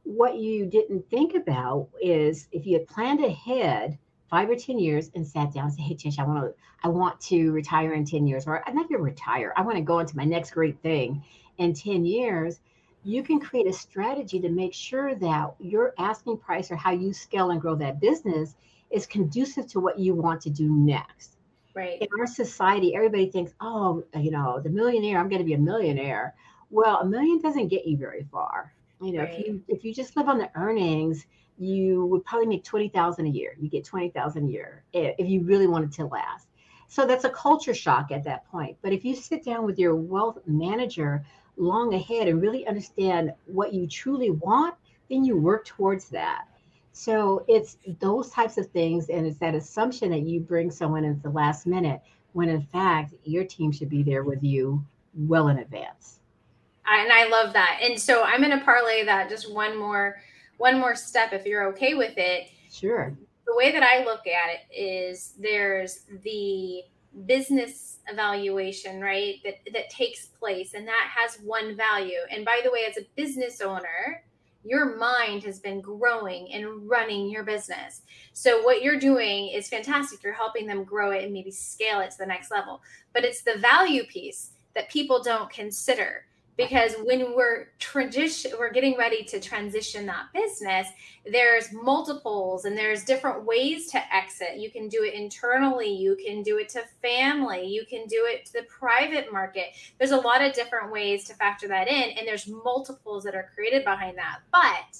What 0.04 0.36
you 0.36 0.66
didn't 0.66 1.08
think 1.08 1.34
about 1.34 1.88
is 2.00 2.48
if 2.52 2.66
you 2.66 2.78
had 2.78 2.88
planned 2.88 3.24
ahead 3.24 3.98
five 4.32 4.50
or 4.50 4.56
10 4.56 4.80
years 4.80 5.10
and 5.14 5.24
sat 5.24 5.52
down 5.52 5.66
and 5.66 5.74
said, 5.74 5.82
Hey, 5.82 5.94
Tish, 5.94 6.18
I 6.18 6.24
want 6.24 6.42
to, 6.42 6.54
I 6.82 6.88
want 6.88 7.20
to 7.20 7.52
retire 7.52 7.92
in 7.92 8.04
10 8.04 8.26
years, 8.26 8.46
or 8.46 8.66
I'm 8.66 8.74
not 8.74 8.88
going 8.88 8.98
to 8.98 9.04
retire. 9.04 9.52
I 9.56 9.62
want 9.62 9.76
to 9.76 9.82
go 9.82 10.00
into 10.00 10.16
my 10.16 10.24
next 10.24 10.50
great 10.50 10.80
thing 10.82 11.22
in 11.58 11.74
10 11.74 12.04
years 12.04 12.58
you 13.04 13.22
can 13.22 13.40
create 13.40 13.66
a 13.66 13.72
strategy 13.72 14.38
to 14.40 14.48
make 14.48 14.72
sure 14.72 15.14
that 15.14 15.54
your 15.58 15.94
asking 15.98 16.38
price 16.38 16.70
or 16.70 16.76
how 16.76 16.92
you 16.92 17.12
scale 17.12 17.50
and 17.50 17.60
grow 17.60 17.74
that 17.74 18.00
business 18.00 18.54
is 18.90 19.06
conducive 19.06 19.66
to 19.66 19.80
what 19.80 19.98
you 19.98 20.14
want 20.14 20.40
to 20.42 20.50
do 20.50 20.70
next. 20.70 21.36
Right. 21.74 22.00
In 22.00 22.08
our 22.18 22.26
society, 22.26 22.94
everybody 22.94 23.30
thinks, 23.30 23.52
oh, 23.60 24.04
you 24.14 24.30
know, 24.30 24.60
the 24.60 24.68
millionaire, 24.68 25.18
I'm 25.18 25.28
going 25.28 25.40
to 25.40 25.44
be 25.44 25.54
a 25.54 25.58
millionaire. 25.58 26.34
Well, 26.70 26.98
a 26.98 27.04
million 27.04 27.40
doesn't 27.40 27.68
get 27.68 27.86
you 27.86 27.96
very 27.96 28.26
far. 28.30 28.72
You 29.00 29.14
know, 29.14 29.22
right. 29.24 29.32
if 29.32 29.46
you 29.46 29.62
if 29.66 29.84
you 29.84 29.92
just 29.92 30.16
live 30.16 30.28
on 30.28 30.38
the 30.38 30.50
earnings, 30.54 31.26
you 31.58 32.06
would 32.06 32.24
probably 32.24 32.46
make 32.46 32.64
20,000 32.64 33.26
a 33.26 33.30
year. 33.30 33.54
You 33.60 33.68
get 33.68 33.84
20,000 33.84 34.46
a 34.46 34.50
year 34.50 34.84
if 34.92 35.28
you 35.28 35.42
really 35.42 35.66
wanted 35.66 35.92
to 35.92 36.06
last. 36.06 36.48
So 36.88 37.06
that's 37.06 37.24
a 37.24 37.30
culture 37.30 37.74
shock 37.74 38.12
at 38.12 38.24
that 38.24 38.46
point. 38.50 38.76
But 38.82 38.92
if 38.92 39.04
you 39.04 39.14
sit 39.14 39.44
down 39.44 39.64
with 39.64 39.78
your 39.78 39.94
wealth 39.94 40.38
manager 40.46 41.24
long 41.56 41.94
ahead 41.94 42.28
and 42.28 42.42
really 42.42 42.66
understand 42.66 43.32
what 43.46 43.72
you 43.72 43.86
truly 43.86 44.30
want, 44.30 44.74
then 45.08 45.24
you 45.24 45.36
work 45.36 45.64
towards 45.64 46.08
that. 46.10 46.44
So 46.92 47.44
it's 47.48 47.78
those 48.00 48.30
types 48.30 48.58
of 48.58 48.66
things. 48.68 49.08
And 49.08 49.26
it's 49.26 49.38
that 49.38 49.54
assumption 49.54 50.10
that 50.10 50.22
you 50.22 50.40
bring 50.40 50.70
someone 50.70 51.04
at 51.04 51.22
the 51.22 51.30
last 51.30 51.66
minute 51.66 52.00
when 52.32 52.48
in 52.48 52.62
fact 52.62 53.14
your 53.24 53.44
team 53.44 53.72
should 53.72 53.88
be 53.88 54.02
there 54.02 54.24
with 54.24 54.42
you 54.42 54.84
well 55.14 55.48
in 55.48 55.58
advance. 55.58 56.20
And 56.86 57.12
I 57.12 57.28
love 57.28 57.52
that. 57.52 57.78
And 57.82 57.98
so 57.98 58.22
I'm 58.22 58.40
going 58.40 58.58
to 58.58 58.64
parlay 58.64 59.04
that 59.04 59.28
just 59.28 59.52
one 59.52 59.78
more 59.78 60.20
one 60.62 60.78
more 60.78 60.94
step 60.94 61.32
if 61.32 61.44
you're 61.44 61.66
okay 61.70 61.94
with 61.94 62.14
it. 62.16 62.46
Sure. 62.70 63.12
The 63.48 63.56
way 63.56 63.72
that 63.72 63.82
I 63.82 64.04
look 64.04 64.28
at 64.28 64.48
it 64.54 64.72
is 64.72 65.34
there's 65.36 66.04
the 66.22 66.82
business 67.26 67.98
evaluation, 68.08 69.00
right? 69.00 69.34
That 69.44 69.56
that 69.72 69.90
takes 69.90 70.26
place 70.26 70.74
and 70.74 70.86
that 70.86 71.10
has 71.14 71.40
one 71.40 71.76
value. 71.76 72.20
And 72.30 72.44
by 72.44 72.60
the 72.62 72.70
way, 72.70 72.84
as 72.88 72.96
a 72.96 73.06
business 73.16 73.60
owner, 73.60 74.22
your 74.64 74.96
mind 74.96 75.42
has 75.42 75.58
been 75.58 75.80
growing 75.80 76.52
and 76.52 76.88
running 76.88 77.28
your 77.28 77.42
business. 77.42 78.02
So 78.32 78.62
what 78.62 78.82
you're 78.82 79.00
doing 79.00 79.48
is 79.48 79.68
fantastic. 79.68 80.22
You're 80.22 80.32
helping 80.32 80.68
them 80.68 80.84
grow 80.84 81.10
it 81.10 81.24
and 81.24 81.32
maybe 81.32 81.50
scale 81.50 81.98
it 81.98 82.12
to 82.12 82.18
the 82.18 82.26
next 82.26 82.52
level. 82.52 82.80
But 83.12 83.24
it's 83.24 83.42
the 83.42 83.58
value 83.58 84.04
piece 84.04 84.50
that 84.76 84.88
people 84.90 85.20
don't 85.24 85.50
consider 85.50 86.26
because 86.56 86.94
when 87.04 87.34
we're 87.34 87.68
transition 87.78 88.52
we're 88.58 88.72
getting 88.72 88.96
ready 88.96 89.24
to 89.24 89.40
transition 89.40 90.06
that 90.06 90.26
business 90.34 90.88
there's 91.30 91.72
multiples 91.72 92.64
and 92.64 92.76
there's 92.76 93.04
different 93.04 93.44
ways 93.44 93.90
to 93.90 94.14
exit 94.14 94.56
you 94.56 94.70
can 94.70 94.88
do 94.88 95.02
it 95.02 95.14
internally 95.14 95.92
you 95.92 96.16
can 96.16 96.42
do 96.42 96.58
it 96.58 96.68
to 96.68 96.82
family 97.00 97.66
you 97.66 97.84
can 97.86 98.06
do 98.06 98.26
it 98.28 98.44
to 98.46 98.52
the 98.52 98.62
private 98.64 99.32
market 99.32 99.68
there's 99.98 100.10
a 100.10 100.16
lot 100.16 100.42
of 100.42 100.52
different 100.52 100.92
ways 100.92 101.24
to 101.24 101.34
factor 101.34 101.68
that 101.68 101.88
in 101.88 102.10
and 102.18 102.26
there's 102.26 102.48
multiples 102.48 103.24
that 103.24 103.34
are 103.34 103.50
created 103.54 103.84
behind 103.84 104.16
that 104.18 104.40
but 104.50 104.98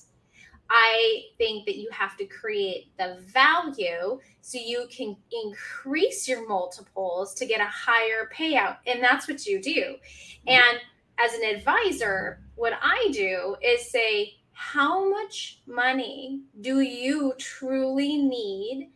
I 0.74 1.24
think 1.36 1.66
that 1.66 1.76
you 1.76 1.90
have 1.92 2.16
to 2.16 2.24
create 2.24 2.96
the 2.96 3.18
value 3.26 4.18
so 4.40 4.58
you 4.58 4.86
can 4.90 5.16
increase 5.44 6.26
your 6.26 6.48
multiples 6.48 7.34
to 7.34 7.46
get 7.46 7.60
a 7.60 7.66
higher 7.66 8.30
payout. 8.34 8.78
And 8.86 9.02
that's 9.02 9.28
what 9.28 9.44
you 9.44 9.60
do. 9.60 9.70
Mm-hmm. 9.80 10.48
And 10.48 10.78
as 11.18 11.34
an 11.34 11.44
advisor, 11.44 12.40
what 12.54 12.74
I 12.82 13.10
do 13.12 13.56
is 13.62 13.90
say, 13.90 14.34
how 14.52 15.08
much 15.10 15.60
money 15.66 16.42
do 16.60 16.80
you 16.80 17.34
truly 17.38 18.16
need 18.16 18.90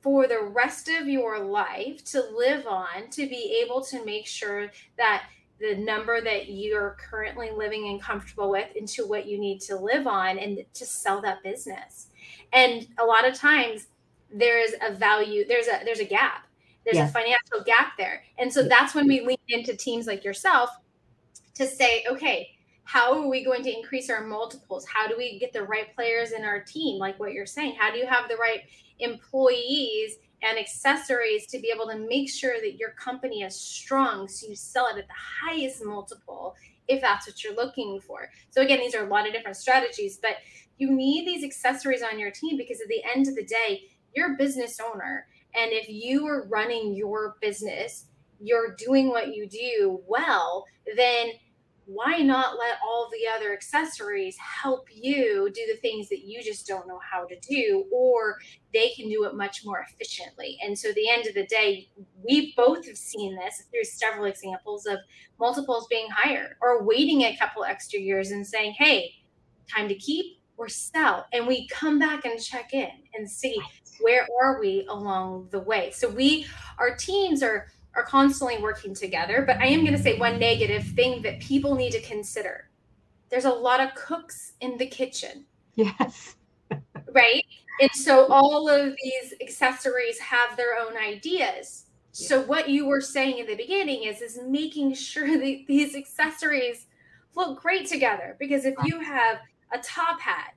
for 0.00 0.26
the 0.26 0.40
rest 0.40 0.88
of 0.88 1.06
your 1.06 1.38
life 1.38 2.04
to 2.04 2.24
live 2.34 2.66
on 2.66 3.08
to 3.10 3.28
be 3.28 3.62
able 3.64 3.82
to 3.82 4.04
make 4.04 4.26
sure 4.26 4.70
that 4.96 5.24
the 5.60 5.76
number 5.76 6.20
that 6.20 6.48
you're 6.50 6.96
currently 6.98 7.50
living 7.54 7.88
and 7.88 8.02
comfortable 8.02 8.50
with 8.50 8.74
into 8.74 9.06
what 9.06 9.26
you 9.26 9.38
need 9.38 9.60
to 9.60 9.76
live 9.76 10.06
on 10.06 10.38
and 10.38 10.64
to 10.74 10.84
sell 10.84 11.20
that 11.20 11.42
business? 11.42 12.08
And 12.52 12.88
a 12.98 13.04
lot 13.04 13.26
of 13.26 13.34
times 13.34 13.86
there 14.34 14.58
is 14.58 14.74
a 14.82 14.92
value 14.92 15.46
there's 15.46 15.68
a 15.68 15.84
there's 15.84 16.00
a 16.00 16.04
gap. 16.04 16.46
There's 16.84 16.96
yes. 16.96 17.10
a 17.10 17.12
financial 17.12 17.62
gap 17.64 17.92
there. 17.96 18.24
And 18.38 18.52
so 18.52 18.64
that's 18.64 18.92
when 18.92 19.06
we 19.06 19.24
lean 19.24 19.38
into 19.48 19.76
teams 19.76 20.08
like 20.08 20.24
yourself 20.24 20.70
to 21.54 21.66
say, 21.66 22.04
okay, 22.10 22.48
how 22.84 23.14
are 23.14 23.28
we 23.28 23.44
going 23.44 23.62
to 23.62 23.74
increase 23.74 24.10
our 24.10 24.26
multiples? 24.26 24.86
How 24.86 25.06
do 25.06 25.16
we 25.16 25.38
get 25.38 25.52
the 25.52 25.62
right 25.62 25.94
players 25.94 26.32
in 26.32 26.44
our 26.44 26.60
team? 26.60 26.98
Like 26.98 27.18
what 27.20 27.32
you're 27.32 27.46
saying, 27.46 27.76
how 27.78 27.92
do 27.92 27.98
you 27.98 28.06
have 28.06 28.28
the 28.28 28.36
right 28.36 28.60
employees 28.98 30.16
and 30.42 30.58
accessories 30.58 31.46
to 31.46 31.58
be 31.58 31.72
able 31.74 31.86
to 31.88 31.98
make 31.98 32.28
sure 32.28 32.60
that 32.60 32.76
your 32.76 32.90
company 32.90 33.42
is 33.42 33.58
strong 33.58 34.26
so 34.26 34.48
you 34.48 34.56
sell 34.56 34.88
it 34.88 34.98
at 34.98 35.06
the 35.06 35.14
highest 35.44 35.84
multiple 35.84 36.56
if 36.88 37.00
that's 37.00 37.26
what 37.26 37.42
you're 37.44 37.54
looking 37.54 38.00
for. 38.00 38.28
So 38.50 38.60
again, 38.60 38.80
these 38.80 38.94
are 38.94 39.06
a 39.06 39.08
lot 39.08 39.26
of 39.26 39.32
different 39.32 39.56
strategies, 39.56 40.18
but 40.20 40.36
you 40.78 40.90
need 40.90 41.26
these 41.26 41.44
accessories 41.44 42.02
on 42.02 42.18
your 42.18 42.32
team 42.32 42.56
because 42.56 42.80
at 42.80 42.88
the 42.88 43.02
end 43.14 43.28
of 43.28 43.36
the 43.36 43.44
day, 43.44 43.84
you're 44.14 44.34
a 44.34 44.36
business 44.36 44.78
owner. 44.80 45.26
And 45.54 45.70
if 45.72 45.88
you 45.88 46.26
are 46.26 46.48
running 46.48 46.94
your 46.94 47.36
business 47.40 48.06
you're 48.42 48.74
doing 48.76 49.08
what 49.08 49.34
you 49.34 49.46
do 49.48 50.00
well, 50.06 50.64
then 50.96 51.30
why 51.84 52.18
not 52.18 52.58
let 52.58 52.78
all 52.84 53.10
the 53.10 53.28
other 53.36 53.52
accessories 53.52 54.36
help 54.38 54.86
you 54.94 55.50
do 55.52 55.60
the 55.66 55.78
things 55.80 56.08
that 56.08 56.24
you 56.24 56.42
just 56.42 56.66
don't 56.66 56.86
know 56.86 57.00
how 57.10 57.24
to 57.24 57.38
do 57.40 57.84
or 57.92 58.38
they 58.72 58.90
can 58.90 59.08
do 59.08 59.24
it 59.24 59.34
much 59.34 59.64
more 59.64 59.84
efficiently? 59.90 60.58
And 60.62 60.78
so 60.78 60.90
at 60.90 60.94
the 60.94 61.08
end 61.08 61.26
of 61.26 61.34
the 61.34 61.46
day 61.46 61.88
we 62.22 62.54
both 62.56 62.86
have 62.86 62.96
seen 62.96 63.36
this 63.36 63.64
through 63.70 63.84
several 63.84 64.26
examples 64.26 64.86
of 64.86 64.98
multiples 65.40 65.86
being 65.88 66.08
higher 66.10 66.56
or 66.62 66.84
waiting 66.84 67.22
a 67.22 67.36
couple 67.36 67.64
extra 67.64 67.98
years 67.98 68.30
and 68.30 68.46
saying 68.46 68.74
hey 68.78 69.12
time 69.68 69.88
to 69.88 69.94
keep 69.94 70.38
or 70.56 70.68
sell 70.68 71.26
and 71.32 71.46
we 71.46 71.66
come 71.68 71.98
back 71.98 72.24
and 72.24 72.40
check 72.40 72.72
in 72.74 72.90
and 73.14 73.28
see 73.28 73.56
where 74.00 74.26
are 74.42 74.60
we 74.60 74.86
along 74.88 75.48
the 75.50 75.60
way. 75.60 75.90
So 75.90 76.08
we 76.08 76.46
our 76.78 76.94
teams 76.94 77.42
are 77.42 77.66
are 77.94 78.04
constantly 78.04 78.58
working 78.58 78.94
together. 78.94 79.44
But 79.46 79.58
I 79.58 79.66
am 79.66 79.80
going 79.80 79.96
to 79.96 80.02
say 80.02 80.18
one 80.18 80.38
negative 80.38 80.84
thing 80.84 81.22
that 81.22 81.40
people 81.40 81.74
need 81.74 81.92
to 81.92 82.00
consider 82.00 82.68
there's 83.32 83.46
a 83.46 83.50
lot 83.50 83.80
of 83.80 83.94
cooks 83.94 84.52
in 84.60 84.76
the 84.76 84.86
kitchen. 84.86 85.46
Yes. 85.74 86.36
right. 87.12 87.42
And 87.80 87.90
so 87.92 88.26
all 88.26 88.68
of 88.68 88.94
these 89.02 89.34
accessories 89.40 90.18
have 90.18 90.54
their 90.56 90.78
own 90.78 90.98
ideas. 90.98 91.86
Yeah. 92.12 92.28
So 92.28 92.42
what 92.42 92.68
you 92.68 92.86
were 92.86 93.00
saying 93.00 93.38
in 93.38 93.46
the 93.46 93.56
beginning 93.56 94.04
is 94.04 94.20
is 94.20 94.38
making 94.46 94.94
sure 94.94 95.26
that 95.38 95.64
these 95.66 95.96
accessories 95.96 96.86
look 97.34 97.62
great 97.62 97.86
together 97.86 98.36
because 98.38 98.66
if 98.66 98.74
you 98.84 99.00
have 99.00 99.38
a 99.72 99.78
top 99.78 100.20
hat 100.20 100.52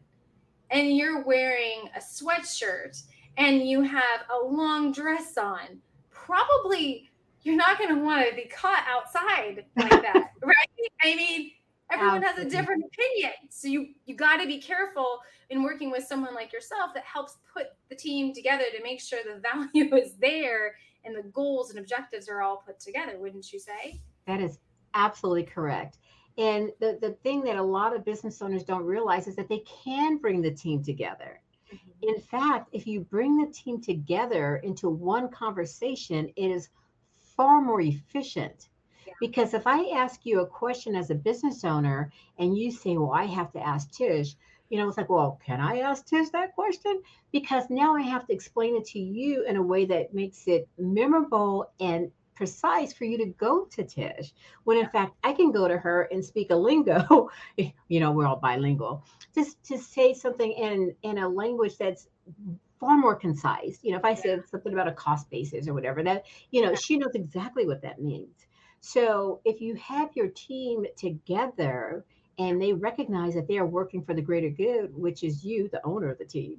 and 0.70 0.98
you're 0.98 1.24
wearing 1.24 1.89
a 1.96 2.00
sweatshirt 2.00 3.01
and 3.38 3.65
you 3.65 3.84
have 3.84 4.20
a 4.30 4.46
long 4.46 4.92
dress 4.92 5.38
on, 5.38 5.80
probably 6.10 7.10
you're 7.45 7.55
not 7.55 7.77
going 7.77 7.95
to 7.95 8.01
want 8.01 8.27
to 8.27 8.35
be 8.35 8.45
caught 8.45 8.83
outside 8.87 9.65
like 9.77 9.89
that, 9.89 10.31
right? 10.43 10.91
I 11.03 11.15
mean, 11.15 11.51
everyone 11.91 12.23
Absolutely. 12.23 12.43
has 12.43 12.53
a 12.53 12.57
different 12.57 12.83
opinion, 12.85 13.31
so 13.49 13.67
you 13.67 13.89
you 14.05 14.15
got 14.15 14.37
to 14.37 14.47
be 14.47 14.59
careful 14.59 15.19
in 15.51 15.63
working 15.63 15.91
with 15.91 16.03
someone 16.03 16.33
like 16.33 16.51
yourself 16.51 16.91
that 16.95 17.03
helps 17.03 17.37
put 17.53 17.67
the 17.89 17.95
team 17.95 18.33
together 18.33 18.63
to 18.75 18.83
make 18.83 18.99
sure 18.99 19.19
the 19.23 19.39
value 19.73 19.95
is 19.95 20.15
there 20.15 20.75
and 21.05 21.15
the 21.15 21.29
goals 21.29 21.69
and 21.69 21.77
objectives 21.77 22.27
are 22.27 22.41
all 22.41 22.63
put 22.65 22.79
together. 22.79 23.19
Wouldn't 23.19 23.53
you 23.53 23.59
say? 23.59 24.01
That 24.25 24.41
is 24.41 24.57
absolutely 24.95 25.43
correct. 25.43 25.99
And 26.39 26.71
the, 26.79 26.97
the 26.99 27.11
thing 27.23 27.43
that 27.43 27.57
a 27.57 27.63
lot 27.63 27.95
of 27.95 28.03
business 28.03 28.41
owners 28.41 28.63
don't 28.63 28.83
realize 28.83 29.27
is 29.27 29.35
that 29.35 29.47
they 29.47 29.63
can 29.83 30.17
bring 30.17 30.41
the 30.41 30.51
team 30.51 30.83
together. 30.83 31.39
Mm-hmm. 31.71 32.09
In 32.09 32.21
fact, 32.21 32.69
if 32.73 32.87
you 32.87 33.01
bring 33.01 33.37
the 33.37 33.53
team 33.53 33.79
together 33.79 34.57
into 34.63 34.89
one 34.89 35.29
conversation, 35.29 36.27
it 36.35 36.49
is 36.49 36.69
far 37.38 37.62
more 37.62 37.82
efficient. 37.82 38.70
Yeah. 39.06 39.13
Because 39.20 39.54
if 39.54 39.68
I 39.68 39.89
ask 39.96 40.25
you 40.25 40.42
a 40.42 40.48
question 40.48 40.96
as 40.96 41.10
a 41.10 41.15
business 41.15 41.63
owner 41.63 42.12
and 42.38 42.58
you 42.58 42.72
say, 42.72 42.98
Well, 42.98 43.12
I 43.12 43.25
have 43.25 43.51
to 43.54 43.65
ask 43.65 43.92
Tish, 43.92 44.36
you 44.70 44.77
know, 44.77 44.88
it's 44.88 44.98
like, 44.98 45.10
Well, 45.10 45.39
can 45.46 45.60
I 45.60 45.80
ask 45.80 46.06
Tish 46.06 46.30
that 46.30 46.56
question? 46.56 47.01
Because 47.32 47.70
now 47.70 47.96
I 47.96 48.01
have 48.01 48.25
to 48.27 48.34
explain 48.34 48.75
it 48.75 48.86
to 48.86 49.00
you 49.00 49.46
in 49.46 49.58
a 49.58 49.62
way 49.62 49.86
that 49.86 50.13
makes 50.13 50.48
it 50.48 50.68
memorable 50.77 51.72
and 51.80 52.12
precise 52.36 52.94
for 52.94 53.06
you 53.06 53.18
to 53.18 53.25
go 53.25 53.65
to 53.72 53.84
Tish. 53.84 54.34
When 54.65 54.77
in 54.77 54.89
fact, 54.89 55.15
I 55.24 55.34
can 55.34 55.51
go 55.51 55.68
to 55.68 55.77
her 55.77 56.04
and 56.12 56.24
speak 56.24 56.51
a 56.51 56.56
lingo, 56.56 57.30
you 57.58 58.00
know, 58.00 58.12
we're 58.12 58.27
all 58.27 58.36
bilingual, 58.36 59.04
just 59.34 59.63
to 59.65 59.77
say 59.77 60.13
something 60.13 60.51
in, 60.51 60.94
in 61.04 61.18
a 61.18 61.27
language 61.27 61.77
that's 61.77 62.08
far 62.86 62.98
more 62.98 63.15
concise. 63.15 63.80
You 63.82 63.92
know, 63.92 63.98
if 63.98 64.06
I 64.06 64.13
said 64.13 64.44
something 64.48 64.72
about 64.72 64.88
a 64.88 64.94
cost 64.94 65.30
basis 65.32 65.68
or 65.68 65.74
whatever, 65.74 66.04
that, 66.04 66.25
you 66.51 66.62
know, 66.62 66.75
she 66.75 66.98
knows 66.98 67.15
exactly 67.15 67.65
what 67.65 67.82
that 67.82 68.00
means. 68.00 68.46
So 68.80 69.42
if 69.44 69.60
you 69.60 69.74
have 69.75 70.10
your 70.13 70.27
team 70.27 70.86
together 70.96 72.06
and 72.38 72.62
they 72.62 72.74
recognize 72.74 73.34
that 73.34 73.48
they 73.48 73.58
are 73.58 73.65
working 73.65 74.04
for 74.04 74.13
the 74.13 74.22
greater 74.22 74.50
good, 74.50 74.96
which 74.96 75.24
is 75.24 75.44
you, 75.44 75.68
the 75.70 75.84
owner 75.84 76.12
of 76.12 76.20
the 76.20 76.25
team, 76.25 76.58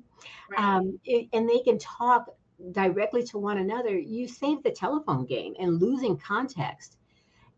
right. 0.51 0.61
um, 0.61 0.99
it, 1.05 1.29
and 1.33 1.49
they 1.49 1.61
can 1.61 1.79
talk 1.79 2.27
directly 2.73 3.23
to 3.23 3.39
one 3.39 3.59
another, 3.59 3.97
you 3.97 4.27
save 4.27 4.63
the 4.65 4.71
telephone 4.71 5.27
game 5.27 5.55
and 5.61 5.81
losing 5.81 6.17
context. 6.17 6.97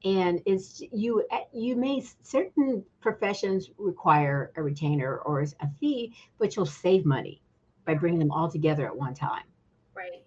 And 0.04 0.40
it's 0.46 0.80
you. 0.92 1.26
You 1.52 1.74
may 1.74 2.04
certain 2.22 2.84
professions 3.00 3.70
require 3.78 4.52
a 4.56 4.62
retainer 4.62 5.18
or 5.18 5.40
a 5.40 5.68
fee, 5.80 6.14
but 6.38 6.54
you'll 6.54 6.66
save 6.66 7.04
money 7.04 7.42
by 7.88 7.94
bringing 7.94 8.18
them 8.18 8.30
all 8.30 8.50
together 8.50 8.86
at 8.86 8.94
one 8.94 9.14
time. 9.14 9.44
Right. 9.96 10.22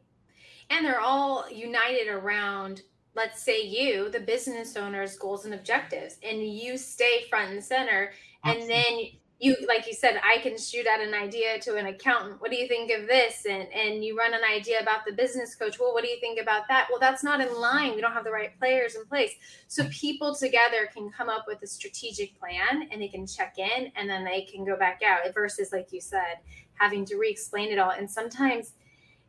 And 0.72 0.84
they're 0.84 1.00
all 1.00 1.46
united 1.52 2.08
around, 2.08 2.82
let's 3.16 3.44
say, 3.44 3.62
you, 3.62 4.10
the 4.10 4.20
business 4.20 4.76
owner's 4.76 5.16
goals 5.16 5.46
and 5.46 5.54
objectives, 5.54 6.18
and 6.24 6.42
you 6.42 6.76
stay 6.76 7.26
front 7.30 7.52
and 7.52 7.64
center. 7.64 8.14
Absolutely. 8.44 8.74
And 8.74 8.84
then 8.84 9.06
you 9.42 9.56
like 9.68 9.88
you 9.88 9.94
said 9.94 10.22
i 10.24 10.38
can 10.38 10.56
shoot 10.56 10.86
out 10.86 11.02
an 11.02 11.16
idea 11.16 11.60
to 11.60 11.76
an 11.76 11.88
accountant 11.88 12.40
what 12.40 12.52
do 12.52 12.58
you 12.58 12.68
think 12.68 12.92
of 12.92 13.08
this 13.08 13.46
and 13.50 13.68
and 13.74 14.06
you 14.06 14.16
run 14.16 14.34
an 14.34 14.42
idea 14.54 14.80
about 14.80 15.04
the 15.06 15.12
business 15.12 15.56
coach 15.56 15.80
well 15.80 15.94
what 15.94 16.04
do 16.04 16.10
you 16.10 16.20
think 16.20 16.40
about 16.40 16.68
that 16.68 16.88
well 16.90 17.00
that's 17.00 17.24
not 17.24 17.42
in 17.42 17.52
line 17.60 17.96
we 17.96 18.02
don't 18.02 18.14
have 18.14 18.24
the 18.24 18.32
right 18.32 18.58
players 18.60 18.96
in 18.96 19.04
place 19.06 19.34
so 19.68 19.84
people 19.90 20.36
together 20.36 20.88
can 20.94 21.10
come 21.10 21.28
up 21.28 21.46
with 21.48 21.62
a 21.64 21.68
strategic 21.68 22.40
plan 22.40 22.88
and 22.92 23.02
they 23.02 23.08
can 23.08 23.26
check 23.26 23.58
in 23.58 23.92
and 23.96 24.08
then 24.08 24.24
they 24.24 24.42
can 24.42 24.64
go 24.64 24.78
back 24.78 25.02
out 25.04 25.22
versus 25.34 25.72
like 25.72 25.92
you 25.92 26.00
said 26.00 26.38
having 26.82 27.06
to 27.06 27.16
re-explain 27.18 27.72
it 27.72 27.80
all 27.80 27.92
and 27.92 28.10
sometimes 28.10 28.74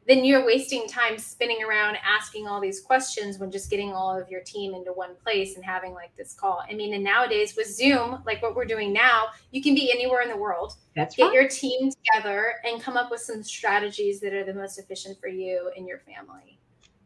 then 0.06 0.24
you're 0.24 0.44
wasting 0.44 0.88
time 0.88 1.16
spinning 1.16 1.62
around 1.62 1.96
asking 2.04 2.48
all 2.48 2.60
these 2.60 2.80
questions 2.80 3.38
when 3.38 3.50
just 3.50 3.70
getting 3.70 3.92
all 3.92 4.18
of 4.18 4.28
your 4.28 4.40
team 4.40 4.74
into 4.74 4.92
one 4.92 5.14
place 5.22 5.54
and 5.54 5.64
having 5.64 5.94
like 5.94 6.14
this 6.16 6.34
call. 6.34 6.64
I 6.68 6.74
mean, 6.74 6.94
and 6.94 7.04
nowadays 7.04 7.54
with 7.56 7.68
Zoom, 7.68 8.20
like 8.26 8.42
what 8.42 8.56
we're 8.56 8.64
doing 8.64 8.92
now, 8.92 9.26
you 9.52 9.62
can 9.62 9.74
be 9.74 9.92
anywhere 9.92 10.22
in 10.22 10.28
the 10.28 10.36
world. 10.36 10.74
That's 10.96 11.14
get 11.14 11.26
right. 11.26 11.34
your 11.34 11.48
team 11.48 11.90
together 11.90 12.54
and 12.64 12.82
come 12.82 12.96
up 12.96 13.10
with 13.10 13.20
some 13.20 13.44
strategies 13.44 14.18
that 14.20 14.32
are 14.32 14.44
the 14.44 14.54
most 14.54 14.78
efficient 14.78 15.20
for 15.20 15.28
you 15.28 15.70
and 15.76 15.86
your 15.86 16.00
family. 16.00 16.58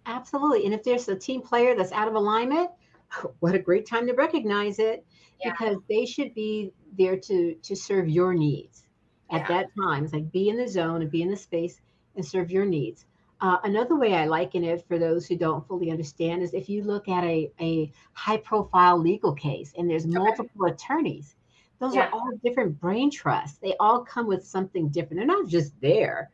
Absolutely. 0.06 0.64
And 0.64 0.72
if 0.72 0.82
there's 0.82 1.08
a 1.08 1.16
team 1.16 1.42
player 1.42 1.74
that's 1.74 1.92
out 1.92 2.08
of 2.08 2.14
alignment, 2.14 2.70
what 3.40 3.54
a 3.54 3.58
great 3.58 3.86
time 3.86 4.06
to 4.06 4.14
recognize 4.14 4.78
it 4.78 5.04
Yeah. 5.44 5.50
because 5.52 5.76
they 5.88 6.06
should 6.06 6.34
be 6.34 6.72
there 6.96 7.18
to 7.18 7.54
to 7.54 7.76
serve 7.76 8.08
your 8.08 8.32
needs 8.32 8.85
at 9.30 9.42
Yeah. 9.42 9.48
that 9.48 9.66
time. 9.76 10.04
It's 10.04 10.12
like 10.12 10.30
be 10.32 10.48
in 10.48 10.56
the 10.56 10.68
zone 10.68 11.02
and 11.02 11.10
be 11.10 11.22
in 11.22 11.30
the 11.30 11.36
space 11.36 11.80
and 12.14 12.24
serve 12.24 12.50
your 12.50 12.64
needs. 12.64 13.06
Uh, 13.40 13.58
another 13.64 13.96
way 13.96 14.14
I 14.14 14.24
liken 14.26 14.64
it 14.64 14.86
for 14.88 14.98
those 14.98 15.26
who 15.26 15.36
don't 15.36 15.66
fully 15.68 15.90
understand 15.90 16.42
is 16.42 16.54
if 16.54 16.68
you 16.68 16.82
look 16.82 17.06
at 17.08 17.22
a, 17.24 17.52
a 17.60 17.92
high 18.14 18.38
profile 18.38 18.96
legal 18.98 19.34
case 19.34 19.74
and 19.76 19.88
there's 19.90 20.06
multiple 20.06 20.66
attorneys, 20.66 21.36
those 21.78 21.94
Yeah. 21.94 22.06
are 22.06 22.10
all 22.12 22.30
different 22.42 22.80
brain 22.80 23.10
trusts. 23.10 23.58
They 23.58 23.74
all 23.78 24.02
come 24.04 24.26
with 24.26 24.42
something 24.46 24.88
different. 24.88 25.18
They're 25.18 25.26
not 25.26 25.48
just 25.48 25.78
there 25.82 26.30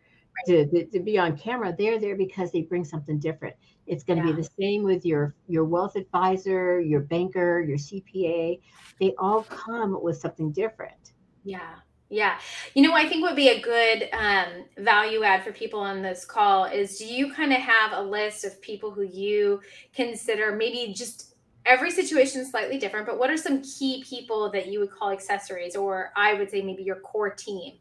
to, 0.47 0.65
to, 0.67 0.87
to 0.87 1.01
be 1.01 1.19
on 1.19 1.37
camera. 1.37 1.75
They're 1.77 1.99
there 1.99 2.17
because 2.17 2.53
they 2.53 2.63
bring 2.63 2.85
something 2.85 3.19
different. 3.19 3.57
It's 3.89 4.05
going 4.05 4.23
to 4.23 4.29
Yeah. 4.29 4.35
be 4.37 4.43
the 4.43 4.49
same 4.61 4.85
with 4.85 5.05
your 5.05 5.35
your 5.49 5.65
wealth 5.65 5.97
advisor, 5.97 6.81
your 6.81 7.01
banker, 7.01 7.61
your 7.61 7.77
CPA. 7.79 8.61
They 9.01 9.15
all 9.19 9.43
come 9.43 10.01
with 10.01 10.19
something 10.19 10.53
different. 10.53 11.15
Yeah. 11.43 11.75
Yeah. 12.13 12.39
You 12.75 12.83
know, 12.83 12.93
I 12.93 13.09
think 13.09 13.23
would 13.23 13.37
be 13.37 13.49
a 13.49 13.61
good 13.63 14.11
um, 14.13 14.67
value 14.77 15.23
add 15.23 15.43
for 15.43 15.51
people 15.51 15.81
on 15.81 16.03
this 16.03 16.27
call 16.27 16.67
is 16.67 16.99
do 16.99 17.07
you 17.07 17.33
kind 17.33 17.53
of 17.55 17.59
have 17.59 17.93
a 17.93 18.03
list 18.03 18.45
of 18.45 18.61
people 18.61 18.91
who 18.91 19.03
you 19.03 19.63
consider 19.95 20.55
maybe 20.55 20.93
just 20.93 21.37
every 21.65 21.91
situation 21.91 22.43
is 22.43 22.51
slightly 22.51 22.77
different, 22.77 23.07
but 23.07 23.19
what 23.19 23.31
are 23.31 23.37
some 23.39 23.63
key 23.63 24.05
people 24.07 24.51
that 24.51 24.67
you 24.67 24.79
would 24.81 24.91
call 24.91 25.11
accessories, 25.11 25.75
or 25.75 26.13
I 26.15 26.35
would 26.35 26.51
say 26.51 26.61
maybe 26.61 26.83
your 26.83 26.97
core 26.97 27.31
team? 27.31 27.79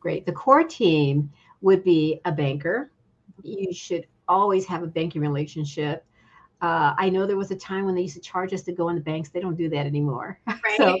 Great. 0.00 0.26
The 0.26 0.32
core 0.32 0.64
team 0.64 1.30
would 1.60 1.84
be 1.84 2.20
a 2.24 2.32
banker. 2.32 2.90
You 3.44 3.72
should 3.72 4.08
always 4.26 4.66
have 4.66 4.82
a 4.82 4.88
banking 4.88 5.22
relationship. 5.22 6.04
Uh, 6.62 6.94
I 6.98 7.10
know 7.10 7.26
there 7.26 7.36
was 7.36 7.52
a 7.52 7.56
time 7.56 7.84
when 7.84 7.94
they 7.94 8.02
used 8.02 8.14
to 8.14 8.20
charge 8.20 8.52
us 8.52 8.62
to 8.62 8.72
go 8.72 8.88
in 8.88 8.96
the 8.96 9.02
banks. 9.02 9.28
They 9.28 9.40
don't 9.40 9.56
do 9.56 9.68
that 9.68 9.86
anymore. 9.86 10.40
Right. 10.48 10.78
So 10.78 10.98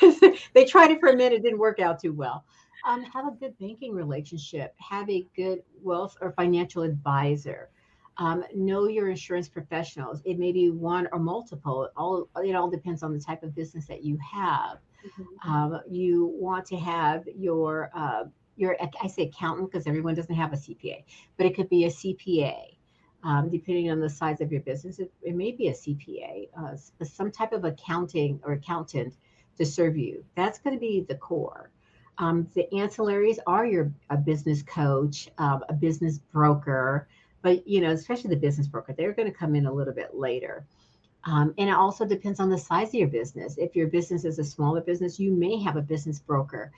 they 0.54 0.64
tried 0.64 0.90
it 0.90 1.00
for 1.00 1.10
a 1.10 1.16
minute, 1.16 1.34
it 1.34 1.42
didn't 1.42 1.58
work 1.58 1.80
out 1.80 2.00
too 2.00 2.12
well. 2.12 2.44
Um, 2.86 3.02
have 3.02 3.26
a 3.26 3.32
good 3.32 3.58
banking 3.58 3.94
relationship. 3.94 4.74
Have 4.78 5.08
a 5.10 5.26
good 5.34 5.62
wealth 5.82 6.16
or 6.20 6.32
financial 6.32 6.82
advisor. 6.82 7.70
Um, 8.18 8.44
know 8.54 8.86
your 8.86 9.10
insurance 9.10 9.48
professionals. 9.48 10.22
It 10.24 10.38
may 10.38 10.52
be 10.52 10.70
one 10.70 11.08
or 11.12 11.18
multiple. 11.18 11.84
It 11.84 11.92
all 11.96 12.28
it 12.42 12.54
all 12.54 12.70
depends 12.70 13.02
on 13.02 13.12
the 13.12 13.20
type 13.20 13.42
of 13.42 13.54
business 13.54 13.86
that 13.86 14.04
you 14.04 14.18
have. 14.18 14.78
Mhm. 15.04 15.48
Um, 15.48 15.80
you 15.90 16.26
want 16.26 16.64
to 16.66 16.76
have 16.76 17.24
your 17.36 17.90
uh, 17.94 18.24
your 18.56 18.76
I 19.02 19.06
say 19.08 19.24
accountant 19.24 19.70
because 19.70 19.86
everyone 19.86 20.14
doesn't 20.14 20.34
have 20.34 20.52
a 20.52 20.56
CPA, 20.56 21.04
but 21.36 21.46
it 21.46 21.54
could 21.54 21.68
be 21.68 21.84
a 21.84 21.90
CPA. 21.90 22.76
Um, 23.22 23.50
depending 23.50 23.90
on 23.90 23.98
the 23.98 24.08
size 24.08 24.40
of 24.40 24.52
your 24.52 24.60
business, 24.60 25.00
it, 25.00 25.12
it 25.22 25.34
may 25.34 25.50
be 25.50 25.68
a 25.68 25.72
CPA, 25.72 26.48
uh, 26.56 26.76
some 27.04 27.32
type 27.32 27.52
of 27.52 27.64
accounting 27.64 28.40
or 28.44 28.52
accountant 28.52 29.16
to 29.58 29.66
serve 29.66 29.96
you. 29.96 30.24
That's 30.34 30.58
going 30.58 30.74
to 30.74 30.80
be 30.80 31.04
the 31.08 31.14
core. 31.14 31.70
Um, 32.18 32.48
the 32.54 32.66
ancillaries 32.72 33.38
are 33.46 33.66
your 33.66 33.92
a 34.10 34.16
business 34.16 34.62
coach, 34.62 35.28
um, 35.38 35.64
a 35.68 35.74
business 35.74 36.18
broker, 36.18 37.08
but 37.42 37.66
you 37.68 37.80
know, 37.80 37.90
especially 37.90 38.30
the 38.30 38.36
business 38.36 38.66
broker, 38.66 38.94
they're 38.96 39.12
going 39.12 39.30
to 39.30 39.36
come 39.36 39.54
in 39.54 39.66
a 39.66 39.72
little 39.72 39.92
bit 39.92 40.14
later. 40.14 40.66
Um, 41.24 41.52
and 41.58 41.68
it 41.68 41.74
also 41.74 42.06
depends 42.06 42.38
on 42.38 42.48
the 42.48 42.58
size 42.58 42.88
of 42.88 42.94
your 42.94 43.08
business. 43.08 43.56
If 43.58 43.74
your 43.74 43.88
business 43.88 44.24
is 44.24 44.38
a 44.38 44.44
smaller 44.44 44.80
business, 44.80 45.18
you 45.18 45.32
may 45.32 45.60
have 45.60 45.76
a 45.76 45.82
business 45.82 46.20
broker. 46.20 46.70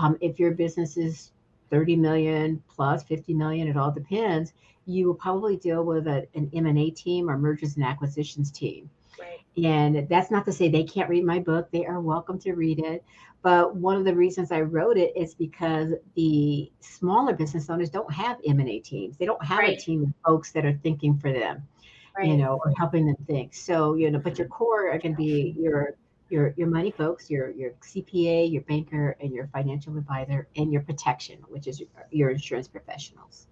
Um, 0.00 0.16
if 0.20 0.38
your 0.38 0.52
business 0.52 0.96
is 0.96 1.32
30 1.70 1.96
million 1.96 2.62
plus 2.68 3.02
50 3.02 3.34
million, 3.34 3.66
it 3.66 3.76
all 3.76 3.90
depends. 3.90 4.52
You 4.86 5.08
will 5.08 5.14
probably 5.14 5.56
deal 5.56 5.84
with 5.84 6.06
a, 6.06 6.26
an 6.34 6.50
M&A 6.54 6.90
team 6.90 7.28
or 7.28 7.36
mergers 7.36 7.74
and 7.74 7.84
acquisitions 7.84 8.52
team. 8.52 8.88
Right. 9.18 9.64
And 9.64 10.08
that's 10.08 10.30
not 10.30 10.44
to 10.46 10.52
say 10.52 10.68
they 10.68 10.84
can't 10.84 11.08
read 11.08 11.24
my 11.24 11.38
book. 11.38 11.68
They 11.70 11.86
are 11.86 12.00
welcome 12.00 12.38
to 12.40 12.52
read 12.52 12.78
it. 12.80 13.04
But 13.42 13.76
one 13.76 13.96
of 13.96 14.04
the 14.04 14.14
reasons 14.14 14.50
I 14.52 14.62
wrote 14.62 14.96
it 14.96 15.12
is 15.16 15.34
because 15.34 15.92
the 16.14 16.70
smaller 16.80 17.32
business 17.32 17.70
owners 17.70 17.90
don't 17.90 18.12
have 18.12 18.38
M&A 18.46 18.80
teams. 18.80 19.16
They 19.16 19.24
don't 19.24 19.44
have 19.44 19.60
a 19.60 19.76
team 19.76 20.02
of 20.02 20.12
folks 20.26 20.52
that 20.52 20.64
are 20.66 20.78
thinking 20.82 21.18
for 21.18 21.32
them 21.32 21.62
Right. 22.16 22.28
you 22.28 22.36
know, 22.38 22.60
or 22.64 22.72
helping 22.78 23.06
them 23.06 23.16
think. 23.26 23.52
So, 23.52 23.94
you 23.94 24.10
know, 24.10 24.18
but 24.18 24.38
your 24.38 24.48
core 24.48 24.90
are 24.90 24.98
going 24.98 25.12
to 25.12 25.16
be 25.16 25.54
your 25.58 25.96
your 26.30 26.54
your 26.56 26.66
money 26.66 26.90
folks, 26.90 27.28
your 27.30 27.50
your 27.50 27.72
CPA, 27.82 28.50
your 28.50 28.62
banker, 28.62 29.16
and 29.20 29.34
your 29.34 29.48
financial 29.48 29.96
advisor, 29.98 30.48
and 30.56 30.72
your 30.72 30.80
protection, 30.82 31.38
which 31.48 31.66
is 31.66 31.78
your, 31.78 31.88
your 32.10 32.30
insurance 32.30 32.68
professionals. 32.68 33.48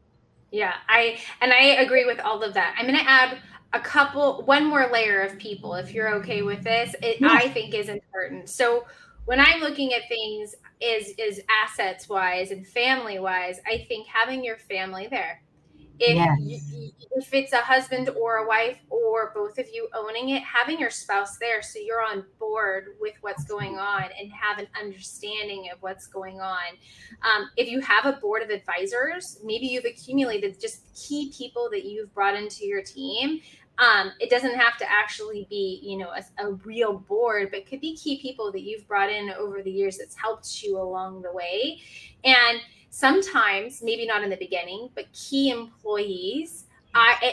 Yeah, 0.54 0.74
I 0.88 1.18
and 1.40 1.52
I 1.52 1.82
agree 1.82 2.04
with 2.04 2.20
all 2.20 2.44
of 2.44 2.54
that. 2.54 2.76
I'm 2.78 2.86
going 2.86 2.98
to 2.98 3.10
add 3.10 3.38
a 3.72 3.80
couple, 3.80 4.44
one 4.44 4.64
more 4.64 4.88
layer 4.92 5.20
of 5.22 5.36
people, 5.36 5.74
if 5.74 5.92
you're 5.92 6.14
okay 6.16 6.42
with 6.42 6.62
this. 6.62 6.94
It 7.02 7.20
Yes. 7.20 7.42
I 7.44 7.48
think 7.48 7.74
is 7.74 7.88
important. 7.88 8.48
So 8.48 8.84
when 9.24 9.40
I'm 9.40 9.60
looking 9.60 9.92
at 9.94 10.02
things, 10.08 10.54
is 10.80 11.14
is 11.18 11.40
assets 11.64 12.08
wise 12.08 12.52
and 12.52 12.64
family 12.64 13.18
wise, 13.18 13.58
I 13.66 13.84
think 13.88 14.06
having 14.06 14.44
your 14.44 14.58
family 14.58 15.08
there. 15.08 15.42
If 15.98 16.16
Yes. 16.16 16.38
you, 16.40 16.90
if 17.16 17.32
it's 17.32 17.52
a 17.52 17.58
husband 17.58 18.08
or 18.10 18.38
a 18.38 18.46
wife 18.48 18.78
or 18.90 19.30
both 19.34 19.58
of 19.58 19.66
you 19.72 19.88
owning 19.94 20.30
it, 20.30 20.42
having 20.42 20.80
your 20.80 20.90
spouse 20.90 21.38
there 21.38 21.62
so 21.62 21.78
you're 21.78 22.02
on 22.02 22.24
board 22.40 22.96
with 23.00 23.14
what's 23.20 23.44
going 23.44 23.78
on 23.78 24.04
and 24.20 24.32
have 24.32 24.58
an 24.58 24.66
understanding 24.80 25.68
of 25.72 25.80
what's 25.82 26.06
going 26.08 26.40
on. 26.40 26.76
Um, 27.22 27.48
if 27.56 27.68
you 27.68 27.80
have 27.80 28.06
a 28.06 28.18
board 28.18 28.42
of 28.42 28.50
advisors, 28.50 29.38
maybe 29.44 29.66
you've 29.66 29.84
accumulated 29.84 30.60
just 30.60 30.82
key 30.96 31.32
people 31.36 31.68
that 31.70 31.84
you've 31.84 32.12
brought 32.12 32.34
into 32.34 32.66
your 32.66 32.82
team. 32.82 33.40
Um, 33.78 34.12
it 34.20 34.30
doesn't 34.30 34.54
have 34.54 34.76
to 34.78 34.90
actually 34.90 35.46
be, 35.50 35.80
you 35.82 35.98
know, 35.98 36.10
a, 36.10 36.46
a 36.46 36.52
real 36.64 36.98
board, 36.98 37.48
but 37.52 37.66
could 37.66 37.80
be 37.80 37.96
key 37.96 38.20
people 38.20 38.52
that 38.52 38.62
you've 38.62 38.86
brought 38.86 39.10
in 39.10 39.30
over 39.30 39.62
the 39.62 39.70
years 39.70 39.98
that's 39.98 40.16
helped 40.16 40.62
you 40.62 40.78
along 40.78 41.22
the 41.22 41.32
way. 41.32 41.80
And 42.24 42.60
sometimes, 42.94 43.82
maybe 43.82 44.06
not 44.06 44.22
in 44.22 44.30
the 44.30 44.36
beginning, 44.36 44.88
but 44.94 45.12
key 45.12 45.50
employees. 45.50 46.66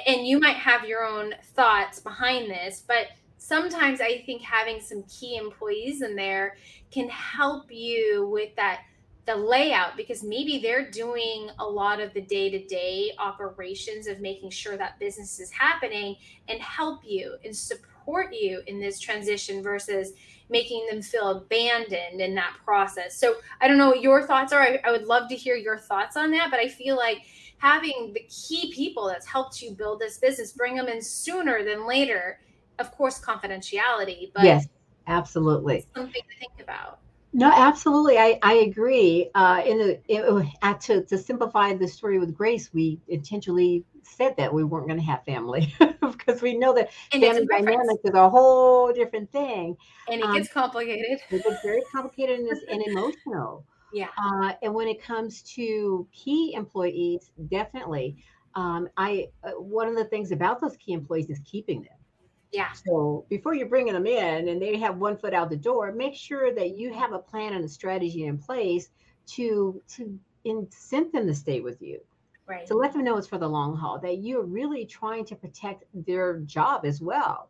And 0.08 0.26
you 0.26 0.40
might 0.40 0.56
have 0.56 0.86
your 0.86 1.06
own 1.06 1.36
thoughts 1.54 2.00
behind 2.00 2.50
this, 2.50 2.84
but 2.88 3.10
sometimes 3.38 4.02
I 4.02 4.24
think 4.26 4.42
having 4.42 4.82
some 4.82 5.04
key 5.04 5.38
employees 5.38 6.02
in 6.02 6.16
there 6.16 6.58
can 6.90 7.08
help 7.10 7.72
you 7.72 8.28
with 8.32 8.56
that 8.56 8.82
the 9.28 9.36
layout 9.36 9.96
because 9.96 10.24
maybe 10.24 10.58
they're 10.58 10.90
doing 10.90 11.52
a 11.60 11.64
lot 11.64 12.00
of 12.00 12.12
the 12.16 12.22
day-to-day 12.22 13.12
operations 13.20 14.08
of 14.08 14.20
making 14.20 14.50
sure 14.50 14.78
that 14.78 14.98
business 14.98 15.40
is 15.40 15.52
happening 15.52 16.16
and 16.48 16.60
help 16.60 17.02
you 17.06 17.36
and 17.46 17.56
support 17.56 17.91
you 18.32 18.62
in 18.68 18.80
this 18.80 19.00
transition 19.00 19.62
versus 19.64 20.14
making 20.50 20.86
them 20.90 21.02
feel 21.02 21.30
abandoned 21.30 22.20
in 22.20 22.36
that 22.36 22.54
process. 22.64 23.18
So 23.18 23.36
I 23.62 23.68
don't 23.68 23.78
know 23.78 23.90
what 23.90 24.02
your 24.02 24.28
thoughts 24.28 24.52
are. 24.52 24.62
I, 24.62 24.80
I 24.84 24.92
would 24.92 25.06
love 25.06 25.30
to 25.30 25.36
hear 25.36 25.56
your 25.56 25.78
thoughts 25.78 26.18
on 26.18 26.32
that, 26.32 26.52
but 26.52 26.60
I 26.60 26.68
feel 26.68 26.98
like 26.98 27.20
having 27.58 28.12
the 28.14 28.28
key 28.30 28.72
people 28.74 29.08
that's 29.08 29.26
helped 29.26 29.62
you 29.62 29.72
build 29.72 30.00
this 30.00 30.18
business, 30.18 30.52
bring 30.52 30.76
them 30.76 30.88
in 30.88 31.02
sooner 31.02 31.64
than 31.64 31.88
later. 31.88 32.40
Of 32.80 32.92
course, 32.92 33.20
confidentiality, 33.22 34.32
but 34.34 34.44
yes, 34.44 34.68
absolutely. 35.08 35.86
something 35.96 36.22
to 36.22 36.40
think 36.40 36.54
about. 36.62 37.00
No, 37.34 37.50
absolutely. 37.54 38.18
I, 38.18 38.38
I 38.44 38.54
agree. 38.56 39.30
Uh, 39.34 39.62
in 39.66 39.78
the 39.78 40.00
it, 40.08 40.22
uh, 40.62 40.74
to 40.74 41.04
to 41.06 41.18
simplify 41.18 41.74
the 41.74 41.88
story 41.88 42.20
with 42.20 42.36
Grace, 42.36 42.74
we 42.74 43.00
intentionally 43.08 43.86
said 44.04 44.36
that 44.38 44.54
we 44.54 44.64
weren't 44.64 44.88
going 44.88 45.00
to 45.00 45.06
have 45.06 45.24
family 45.24 45.74
because 46.02 46.42
we 46.42 46.58
know 46.58 46.74
that 46.74 46.90
And 47.14 47.24
family 47.24 47.46
dynamics 47.46 48.02
is 48.04 48.14
a 48.14 48.30
whole 48.30 48.92
different 48.92 49.32
thing. 49.32 49.78
and 50.10 50.20
it 50.20 50.26
um, 50.26 50.34
gets 50.34 50.50
complicated. 50.50 51.20
It 51.32 51.44
gets 51.44 51.62
very 51.64 51.82
complicated 51.92 52.40
and, 52.40 52.50
and 52.70 52.82
emotional. 52.88 53.66
Yeah. 53.94 54.08
Uh, 54.18 54.54
and 54.62 54.74
when 54.74 54.88
it 54.88 55.02
comes 55.04 55.42
to 55.56 56.08
key 56.14 56.54
employees, 56.54 57.32
definitely. 57.50 58.24
Um, 58.56 58.88
I 58.98 59.28
uh, 59.44 59.52
one 59.52 59.88
of 59.88 59.96
the 59.96 60.06
things 60.06 60.32
about 60.32 60.62
those 60.62 60.78
key 60.78 60.94
employees 60.94 61.30
is 61.30 61.40
keeping 61.44 61.82
them. 61.82 62.01
Yeah. 62.52 62.74
So 62.74 63.26
before 63.30 63.54
you're 63.54 63.70
bringing 63.70 63.94
them 63.94 64.06
in 64.06 64.50
and 64.50 64.62
they 64.62 64.78
have 64.78 64.98
one 64.98 65.16
foot 65.18 65.34
out 65.34 65.50
the 65.50 65.56
door, 65.56 65.92
make 65.94 66.16
sure 66.16 66.54
that 66.54 66.76
you 66.78 66.94
have 66.94 67.14
a 67.14 67.20
plan 67.20 67.54
and 67.54 67.64
a 67.64 67.70
strategy 67.70 68.26
in 68.26 68.38
place 68.38 68.90
to 69.28 69.82
to 69.96 70.20
incent 70.46 71.12
them 71.12 71.28
to 71.28 71.34
stay 71.34 71.62
with 71.62 71.82
you. 71.82 72.02
Right. 72.48 72.66
To 72.68 72.76
let 72.76 72.92
them 72.92 73.04
know 73.04 73.18
it's 73.18 73.28
for 73.28 73.38
the 73.38 73.48
long 73.48 73.78
haul, 73.78 74.00
that 74.00 74.18
you're 74.18 74.44
really 74.44 74.86
trying 74.86 75.24
to 75.26 75.36
protect 75.36 75.86
their 75.94 76.40
job 76.40 76.86
as 76.86 77.00
well 77.00 77.50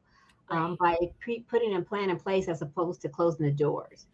um, 0.49 0.77
by 0.79 0.95
pre- 1.19 1.45
putting 1.49 1.75
a 1.75 1.81
plan 1.81 2.11
in 2.11 2.17
place 2.17 2.47
as 2.47 2.61
opposed 2.61 3.01
to 3.01 3.09
closing 3.09 3.45
the 3.45 3.51
doors. 3.51 4.05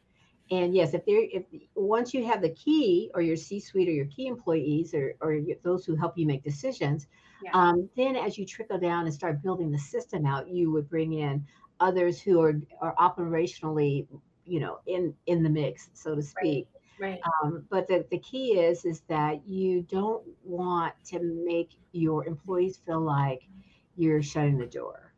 And 0.50 0.73
yes, 0.73 0.93
if 0.93 1.06
they're 1.06 1.28
if 1.34 1.43
once 1.76 2.13
you 2.13 2.23
have 2.26 2.41
the 2.41 2.52
key 2.52 3.12
or 3.13 3.21
your 3.21 3.36
C-suite 3.36 3.89
or 3.89 3.91
your 3.91 4.06
key 4.06 4.28
employees 4.28 4.93
or 4.93 5.15
or 5.19 5.41
those 5.63 5.86
who 5.86 5.95
help 5.95 6.17
you 6.17 6.26
make 6.26 6.43
decisions, 6.43 7.08
Yeah. 7.41 7.52
um, 7.54 7.89
then 7.95 8.15
as 8.15 8.38
you 8.38 8.45
trickle 8.45 8.80
down 8.80 9.06
and 9.06 9.13
start 9.13 9.41
building 9.41 9.71
the 9.71 9.78
system 9.80 10.26
out, 10.26 10.47
you 10.50 10.71
would 10.71 10.89
bring 10.89 11.13
in 11.13 11.45
others 11.80 12.21
who 12.21 12.39
are 12.41 12.60
are 12.82 12.95
operationally, 12.95 14.08
you 14.45 14.60
know, 14.60 14.80
in 14.88 15.13
in 15.28 15.43
the 15.43 15.50
mix, 15.50 15.89
so 15.93 16.15
to 16.15 16.21
speak. 16.21 16.67
Right. 17.00 17.19
Um, 17.43 17.65
but 17.69 17.88
the, 17.88 18.06
the 18.12 18.19
key 18.19 18.60
is 18.60 18.86
is 18.86 19.02
that 19.10 19.45
you 19.47 19.82
don't 19.84 20.23
want 20.43 20.93
to 21.06 21.19
make 21.45 21.71
your 21.91 22.26
employees 22.26 22.78
feel 22.86 23.02
like 23.02 23.47
you're 23.95 24.21
shutting 24.21 24.58
the 24.58 24.65
door 24.67 25.13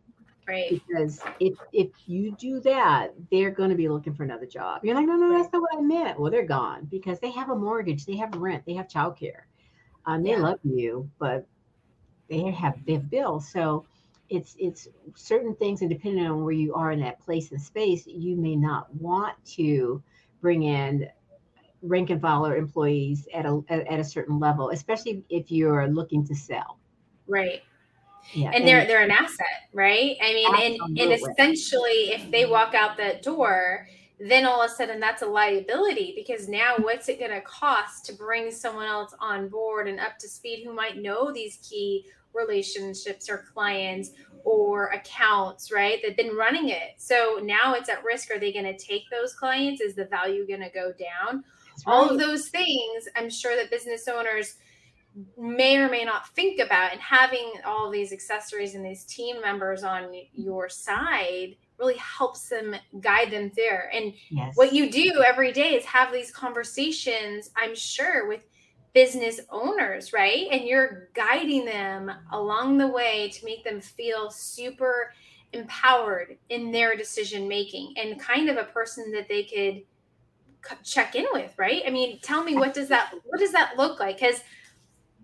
Right. 0.48 0.82
because 0.88 1.22
if 1.40 1.58
if 1.74 1.90
you 2.08 2.32
do 2.32 2.60
that, 2.62 3.10
they're 3.32 3.52
going 3.52 3.70
to 3.70 3.76
be 3.76 3.90
looking 3.90 4.14
for 4.14 4.24
another 4.24 4.46
job. 4.46 4.84
You're 4.84 4.96
like, 4.96 5.08
no, 5.08 5.16
no, 5.16 5.30
that's 5.32 5.52
not 5.52 5.62
what 5.62 5.78
I 5.78 5.82
meant. 5.82 6.20
Well, 6.20 6.32
they're 6.32 6.46
gone 6.46 6.86
because 6.90 7.20
they 7.20 7.32
have 7.32 7.50
a 7.50 7.56
mortgage, 7.56 8.06
they 8.06 8.18
have 8.18 8.34
rent, 8.36 8.64
they 8.66 8.74
have 8.74 8.88
childcare. 8.88 9.44
Um, 10.06 10.24
they 10.24 10.32
Yeah. 10.32 10.40
love 10.40 10.60
you, 10.64 11.10
but 11.20 11.48
they 12.30 12.42
have 12.52 12.76
they 12.86 12.94
have 12.94 13.10
bills. 13.10 13.50
So 13.52 13.86
it's 14.30 14.56
it's 14.60 14.88
certain 15.16 15.56
things, 15.56 15.82
and 15.82 15.90
depending 15.90 16.26
on 16.26 16.44
where 16.44 16.54
you 16.54 16.74
are 16.74 16.92
in 16.92 17.00
that 17.02 17.20
place 17.20 17.52
and 17.52 17.62
space, 17.62 18.06
you 18.06 18.36
may 18.36 18.56
not 18.56 18.94
want 18.96 19.34
to 19.56 20.02
bring 20.42 20.64
in 20.64 21.08
rank 21.82 22.10
and 22.10 22.22
file 22.22 22.46
or 22.46 22.56
employees 22.56 23.28
at 23.34 23.46
a 23.46 23.62
at, 23.70 23.88
at 23.88 24.00
a 24.00 24.04
certain 24.04 24.40
level, 24.40 24.70
especially 24.70 25.24
if 25.30 25.52
you're 25.52 25.88
looking 25.88 26.26
to 26.28 26.36
sell. 26.36 26.78
Right. 27.28 27.62
Yeah, 28.34 28.52
and 28.54 28.68
they're 28.68 28.86
they're 28.86 29.02
an 29.02 29.12
asset, 29.12 29.70
right? 29.74 30.16
I 30.22 30.34
mean, 30.34 30.80
and 30.80 31.00
and 31.00 31.14
essentially, 31.14 32.12
if 32.12 32.30
they 32.30 32.46
walk 32.46 32.76
out 32.76 32.98
that 32.98 33.24
door, 33.24 33.88
then 34.20 34.46
all 34.46 34.62
of 34.62 34.70
a 34.70 34.74
sudden 34.74 35.00
that's 35.00 35.22
a 35.22 35.26
liability 35.26 36.14
because 36.16 36.50
now 36.50 36.76
what's 36.80 37.08
it 37.08 37.20
going 37.20 37.32
to 37.32 37.42
cost 37.42 38.06
to 38.06 38.14
bring 38.14 38.52
someone 38.52 38.86
else 38.86 39.14
on 39.20 39.48
board 39.48 39.88
and 39.88 40.00
up 40.00 40.18
to 40.20 40.28
speed 40.28 40.64
who 40.66 40.74
might 40.74 40.98
know 40.98 41.32
these 41.32 41.58
key 41.68 42.06
relationships 42.34 43.30
or 43.30 43.46
clients 43.54 44.12
or 44.44 44.88
accounts, 44.88 45.72
right? 45.72 46.00
They've 46.02 46.16
been 46.16 46.36
running 46.36 46.70
it, 46.70 46.96
so 46.98 47.40
now 47.44 47.74
it's 47.74 47.90
at 47.90 48.04
risk. 48.04 48.32
Are 48.32 48.40
they 48.40 48.54
going 48.54 48.66
to 48.66 48.78
take 48.78 49.04
those 49.12 49.34
clients? 49.34 49.82
Is 49.82 49.96
the 49.96 50.06
value 50.06 50.48
going 50.48 50.62
to 50.62 50.70
go 50.70 50.92
down? 50.92 51.44
That's 51.80 51.84
all 51.88 52.04
right. 52.04 52.12
of 52.12 52.20
those 52.20 52.50
things 52.50 53.08
i'm 53.16 53.30
sure 53.30 53.56
that 53.56 53.72
business 53.72 54.08
owners 54.08 54.56
may 55.38 55.78
or 55.78 55.90
may 55.90 56.04
not 56.04 56.28
think 56.36 56.60
about 56.60 56.92
and 56.92 57.02
having 57.02 57.52
all 57.66 57.90
these 57.90 58.14
accessories 58.14 58.76
and 58.76 58.86
these 58.86 59.06
team 59.06 59.42
members 59.42 59.84
on 59.84 60.12
your 60.34 60.70
side 60.70 61.56
really 61.80 61.98
helps 61.98 62.50
them 62.50 62.76
guide 63.00 63.32
them 63.32 63.52
there. 63.56 63.90
And 63.94 64.14
yes. 64.30 64.56
what 64.56 64.74
you 64.74 64.92
do 64.92 65.24
every 65.26 65.52
day 65.52 65.76
is 65.76 65.86
have 65.86 66.12
these 66.12 66.32
conversations 66.32 67.52
i'm 67.56 67.76
sure 67.76 68.28
with 68.28 68.46
business 68.94 69.40
owners 69.52 70.14
right? 70.14 70.48
And 70.52 70.64
you're 70.64 71.10
guiding 71.14 71.66
them 71.66 72.12
along 72.32 72.78
the 72.78 72.88
way 72.88 73.30
to 73.30 73.46
make 73.46 73.64
them 73.64 73.82
feel 73.82 74.32
super 74.32 75.14
empowered 75.54 76.38
in 76.50 76.72
their 76.72 76.96
decision 76.96 77.48
making 77.48 77.94
and 77.98 78.20
kind 78.20 78.50
of 78.50 78.58
a 78.58 78.66
person 78.66 79.12
that 79.12 79.28
they 79.28 79.44
could 79.44 79.84
check 80.84 81.16
in 81.16 81.26
with 81.34 81.54
right? 81.58 81.84
I 81.86 81.90
mean 81.92 82.20
tell 82.22 82.44
me 82.44 82.56
what 82.56 82.74
does 82.74 82.90
that 82.90 83.14
what 83.26 83.40
does 83.40 83.52
that 83.52 83.78
look 83.78 84.00
like? 84.00 84.20
Because 84.20 84.42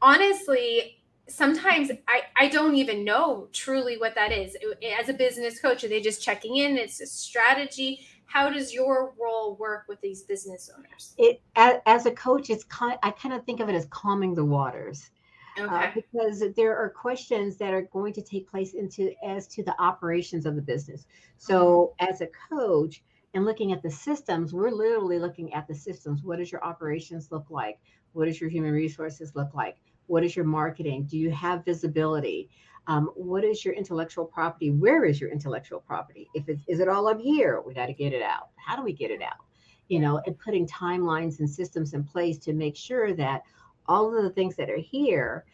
honestly 0.01 1.03
sometimes 1.27 1.91
I, 2.07 2.21
I 2.37 2.47
don't 2.47 2.75
even 2.75 3.03
know 3.03 3.47
truly 3.51 3.97
what 3.97 4.15
that 4.15 4.31
is. 4.31 4.55
As 4.99 5.09
a 5.09 5.13
business 5.13 5.59
coach 5.59 5.83
are 5.83 5.87
they 5.87 6.01
just 6.01 6.21
checking 6.21 6.57
in? 6.57 6.77
It's 6.77 7.01
a 7.01 7.05
strategy. 7.05 8.07
How 8.25 8.49
does 8.49 8.73
your 8.73 9.13
role 9.19 9.55
work 9.55 9.85
with 9.87 10.01
these 10.01 10.23
business 10.23 10.69
owners? 10.75 11.13
It 11.17 11.41
as, 11.55 11.75
as 11.85 12.05
a 12.05 12.11
coach 12.11 12.49
it's 12.49 12.63
kind 12.65 12.97
i 13.03 13.11
kind 13.11 13.33
of 13.33 13.45
think 13.45 13.59
of 13.59 13.69
it 13.69 13.75
as 13.75 13.85
calming 13.89 14.33
the 14.35 14.45
waters. 14.45 15.09
Uh, 15.57 15.89
because 15.95 16.43
there 16.57 16.75
are 16.75 16.89
questions 16.89 17.55
that 17.55 17.73
are 17.73 17.83
going 17.83 18.11
to 18.11 18.21
take 18.21 18.45
place 18.45 18.73
into 18.73 19.13
as 19.25 19.47
to 19.47 19.63
the 19.63 19.73
operations 19.81 20.45
of 20.45 20.57
the 20.57 20.61
business. 20.61 21.05
So 21.37 21.93
as 21.99 22.19
a 22.19 22.27
coach 22.49 23.01
and 23.33 23.45
looking 23.45 23.71
at 23.71 23.81
the 23.81 23.89
systems 23.89 24.53
we're 24.53 24.69
literally 24.69 25.17
looking 25.17 25.53
at 25.53 25.65
the 25.65 25.75
systems. 25.75 26.23
What 26.23 26.39
does 26.39 26.51
your 26.51 26.63
operations 26.63 27.31
look 27.31 27.45
like? 27.49 27.79
What 28.11 28.25
does 28.25 28.41
your 28.41 28.49
human 28.49 28.73
resources 28.73 29.33
look 29.33 29.53
like 29.53 29.77
what 30.07 30.23
is 30.23 30.35
your 30.35 30.45
marketing 30.45 31.05
do 31.05 31.17
you 31.17 31.31
have 31.31 31.63
visibility 31.65 32.49
um, 32.87 33.09
what 33.15 33.43
is 33.43 33.65
your 33.65 33.73
intellectual 33.73 34.25
property 34.25 34.71
where 34.71 35.05
is 35.05 35.19
your 35.19 35.31
intellectual 35.31 35.79
property 35.79 36.29
if 36.33 36.47
it's 36.49 36.63
is 36.67 36.79
it 36.79 36.87
all 36.87 37.07
up 37.07 37.19
here 37.19 37.61
we 37.65 37.73
got 37.73 37.87
to 37.87 37.93
get 37.93 38.13
it 38.13 38.21
out 38.21 38.49
how 38.57 38.75
do 38.75 38.83
we 38.83 38.93
get 38.93 39.11
it 39.11 39.21
out 39.21 39.45
you 39.87 39.99
know 39.99 40.21
and 40.25 40.37
putting 40.37 40.67
timelines 40.67 41.39
and 41.39 41.49
systems 41.49 41.93
in 41.93 42.03
place 42.03 42.37
to 42.37 42.53
make 42.53 42.75
sure 42.75 43.13
that 43.13 43.43
all 43.87 44.15
of 44.15 44.23
the 44.23 44.29
things 44.29 44.55
that 44.55 44.69
are 44.69 44.77
here 44.77 45.45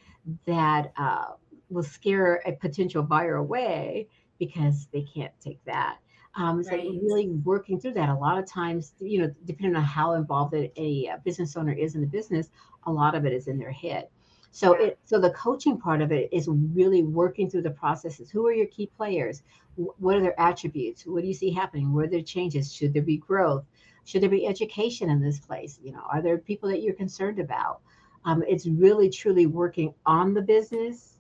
that 0.46 0.92
uh, 0.98 1.32
will 1.70 1.84
scare 1.84 2.42
a 2.46 2.54
potential 2.54 3.04
buyer 3.04 3.36
away 3.36 4.08
because 4.40 4.88
they 4.94 5.02
can't 5.02 5.34
take 5.40 5.64
that. 5.66 5.98
Um, 6.36 6.64
so 6.64 6.72
Right. 6.72 6.88
really 7.02 7.30
working 7.30 7.80
through 7.80 7.94
that. 7.94 8.10
A 8.10 8.16
lot 8.16 8.38
of 8.38 8.46
times, 8.46 8.94
you 9.00 9.20
know, 9.20 9.34
depending 9.46 9.76
on 9.76 9.84
how 9.84 10.14
involved 10.14 10.54
a, 10.54 10.72
a 10.80 11.18
business 11.26 11.58
owner 11.58 11.74
is 11.74 11.96
in 11.96 12.02
the 12.02 12.08
business, 12.08 12.50
a 12.86 12.92
lot 12.92 13.16
of 13.16 13.26
it 13.26 13.34
is 13.34 13.48
in 13.48 13.58
their 13.58 13.72
head. 13.72 14.08
So 14.52 14.78
Yeah. 14.78 14.88
it 14.88 15.00
so 15.06 15.20
the 15.20 15.32
coaching 15.32 15.80
part 15.80 16.02
of 16.02 16.12
it 16.12 16.30
is 16.32 16.48
really 16.48 17.04
working 17.04 17.50
through 17.50 17.64
the 17.64 17.72
processes. 17.72 18.30
Who 18.30 18.46
are 18.48 18.54
your 18.54 18.68
key 18.68 18.88
players? 18.88 19.44
What 19.76 20.18
are 20.18 20.22
their 20.22 20.40
attributes? 20.40 21.06
What 21.06 21.22
do 21.22 21.28
you 21.28 21.34
see 21.34 21.52
happening? 21.52 21.94
What 21.94 22.06
are 22.06 22.10
their 22.10 22.22
changes? 22.22 22.74
Should 22.74 22.94
there 22.94 23.02
be 23.02 23.18
growth? 23.18 23.66
Should 24.06 24.22
there 24.22 24.30
be 24.30 24.48
education 24.48 25.10
in 25.10 25.22
this 25.22 25.40
place? 25.40 25.80
You 25.82 25.94
know, 25.94 26.04
are 26.12 26.22
there 26.22 26.38
people 26.38 26.70
that 26.70 26.82
you're 26.82 26.94
concerned 26.94 27.40
about? 27.40 27.80
Um, 28.26 28.44
it's 28.48 28.68
really 28.68 29.10
truly 29.10 29.46
working 29.46 29.94
on 30.06 30.34
the 30.34 30.42
business 30.42 31.18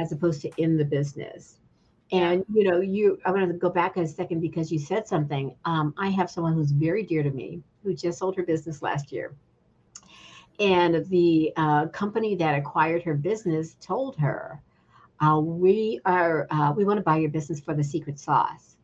as 0.00 0.12
opposed 0.12 0.40
to 0.42 0.50
in 0.56 0.76
the 0.76 0.84
business. 0.84 1.58
And 2.12 2.44
you 2.52 2.62
know, 2.62 2.80
you 2.80 3.18
I 3.24 3.32
want 3.32 3.48
to 3.48 3.54
go 3.54 3.70
back 3.70 3.96
a 3.96 4.06
second 4.06 4.40
because 4.40 4.70
you 4.70 4.78
said 4.78 5.08
something. 5.08 5.56
Um, 5.64 5.94
I 5.98 6.08
have 6.10 6.30
someone 6.30 6.54
who's 6.54 6.70
very 6.70 7.02
dear 7.02 7.24
to 7.24 7.30
me 7.30 7.62
who 7.82 7.94
just 7.94 8.18
sold 8.18 8.36
her 8.36 8.44
business 8.44 8.82
last 8.82 9.10
year. 9.10 9.34
And 10.60 11.04
the 11.08 11.52
uh, 11.56 11.86
company 11.88 12.34
that 12.36 12.54
acquired 12.58 13.02
her 13.02 13.14
business 13.14 13.76
told 13.80 14.16
her, 14.16 14.62
uh, 15.20 15.40
"We 15.40 16.00
are 16.04 16.46
uh, 16.50 16.72
we 16.76 16.84
want 16.84 16.98
to 16.98 17.02
buy 17.02 17.18
your 17.18 17.30
business 17.30 17.60
for 17.60 17.74
the 17.74 17.84
secret 17.84 18.18
sauce." 18.18 18.76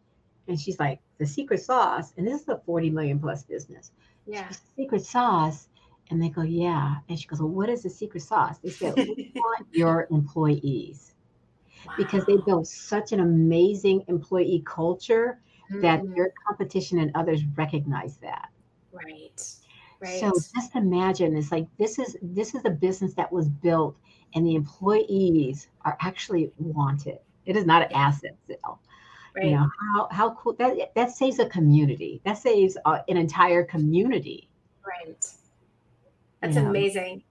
And 0.48 0.58
she's 0.60 0.78
like, 0.80 1.00
"The 1.18 1.26
secret 1.26 1.60
sauce?" 1.60 2.12
And 2.16 2.26
this 2.26 2.42
is 2.42 2.48
a 2.48 2.58
forty 2.58 2.90
million 2.90 3.18
plus 3.20 3.42
business. 3.44 3.92
Yeah 4.26 4.48
goes, 4.48 4.60
secret 4.76 5.04
sauce. 5.04 5.68
And 6.10 6.22
they 6.22 6.28
go, 6.28 6.42
yeah. 6.42 6.96
And 7.08 7.18
she 7.18 7.26
goes, 7.26 7.40
well, 7.40 7.48
what 7.50 7.68
is 7.70 7.82
the 7.82 7.90
secret 7.90 8.20
sauce? 8.22 8.58
They 8.58 8.70
said, 8.70 8.94
we 8.96 9.16
want 9.34 9.66
your 9.72 10.06
employees 10.10 11.14
because 11.96 12.24
they 12.26 12.36
built 12.38 12.66
such 12.66 13.12
an 13.12 13.20
amazing 13.20 14.04
employee 14.08 14.62
culture 14.66 15.40
that 15.80 16.02
Mhm. 16.02 16.14
their 16.14 16.32
competition 16.46 16.98
and 16.98 17.10
others 17.14 17.44
recognize 17.56 18.16
that. 18.18 18.50
right 18.92 19.61
right 20.02 20.20
So 20.20 20.32
just 20.32 20.74
imagine 20.74 21.36
it's 21.36 21.52
like 21.52 21.66
this 21.78 21.98
is 21.98 22.16
this 22.20 22.54
is 22.54 22.62
a 22.64 22.70
business 22.70 23.14
that 23.14 23.32
was 23.32 23.48
built 23.48 23.96
and 24.34 24.46
the 24.46 24.54
employees 24.54 25.68
are 25.82 25.96
actually 26.00 26.50
wanted. 26.58 27.18
It 27.46 27.56
is 27.56 27.64
not 27.64 27.82
an 27.82 27.92
asset 27.92 28.36
sale. 28.46 28.80
right 29.36 29.46
You 29.46 29.50
know 29.52 29.68
how 29.94 30.08
how 30.10 30.34
cool 30.34 30.54
that 30.54 30.94
that 30.94 31.12
saves 31.12 31.38
a 31.38 31.48
community. 31.48 32.20
That 32.24 32.38
saves 32.38 32.76
uh, 32.84 32.98
an 33.08 33.16
entire 33.16 33.62
community. 33.64 34.48
Right. 34.86 35.24
That's 36.40 36.56
amazing. 36.56 37.22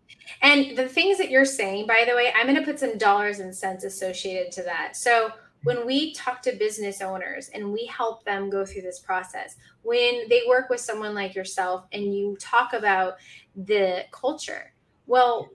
And 0.42 0.78
the 0.78 0.88
things 0.88 1.18
that 1.18 1.30
you're 1.30 1.44
saying, 1.44 1.86
by 1.86 2.06
the 2.08 2.16
way, 2.16 2.32
I'm 2.34 2.48
going 2.48 2.58
to 2.58 2.64
put 2.64 2.80
some 2.80 2.98
dollars 2.98 3.40
and 3.40 3.54
cents 3.54 3.84
associated 3.84 4.54
to 4.54 4.64
that. 4.64 4.96
So 4.96 5.32
when 5.64 5.86
we 5.86 6.14
talk 6.14 6.42
to 6.42 6.54
business 6.54 7.02
owners 7.02 7.50
and 7.50 7.72
we 7.72 7.86
help 7.86 8.24
them 8.24 8.50
go 8.50 8.66
through 8.66 8.82
this 8.82 9.00
process, 9.00 9.56
when 9.84 10.28
they 10.30 10.42
work 10.48 10.70
with 10.70 10.80
someone 10.80 11.14
like 11.14 11.36
yourself 11.36 11.86
and 11.92 12.16
you 12.16 12.36
talk 12.40 12.74
about 12.74 13.16
the 13.56 14.06
culture, 14.12 14.74
well, 15.06 15.50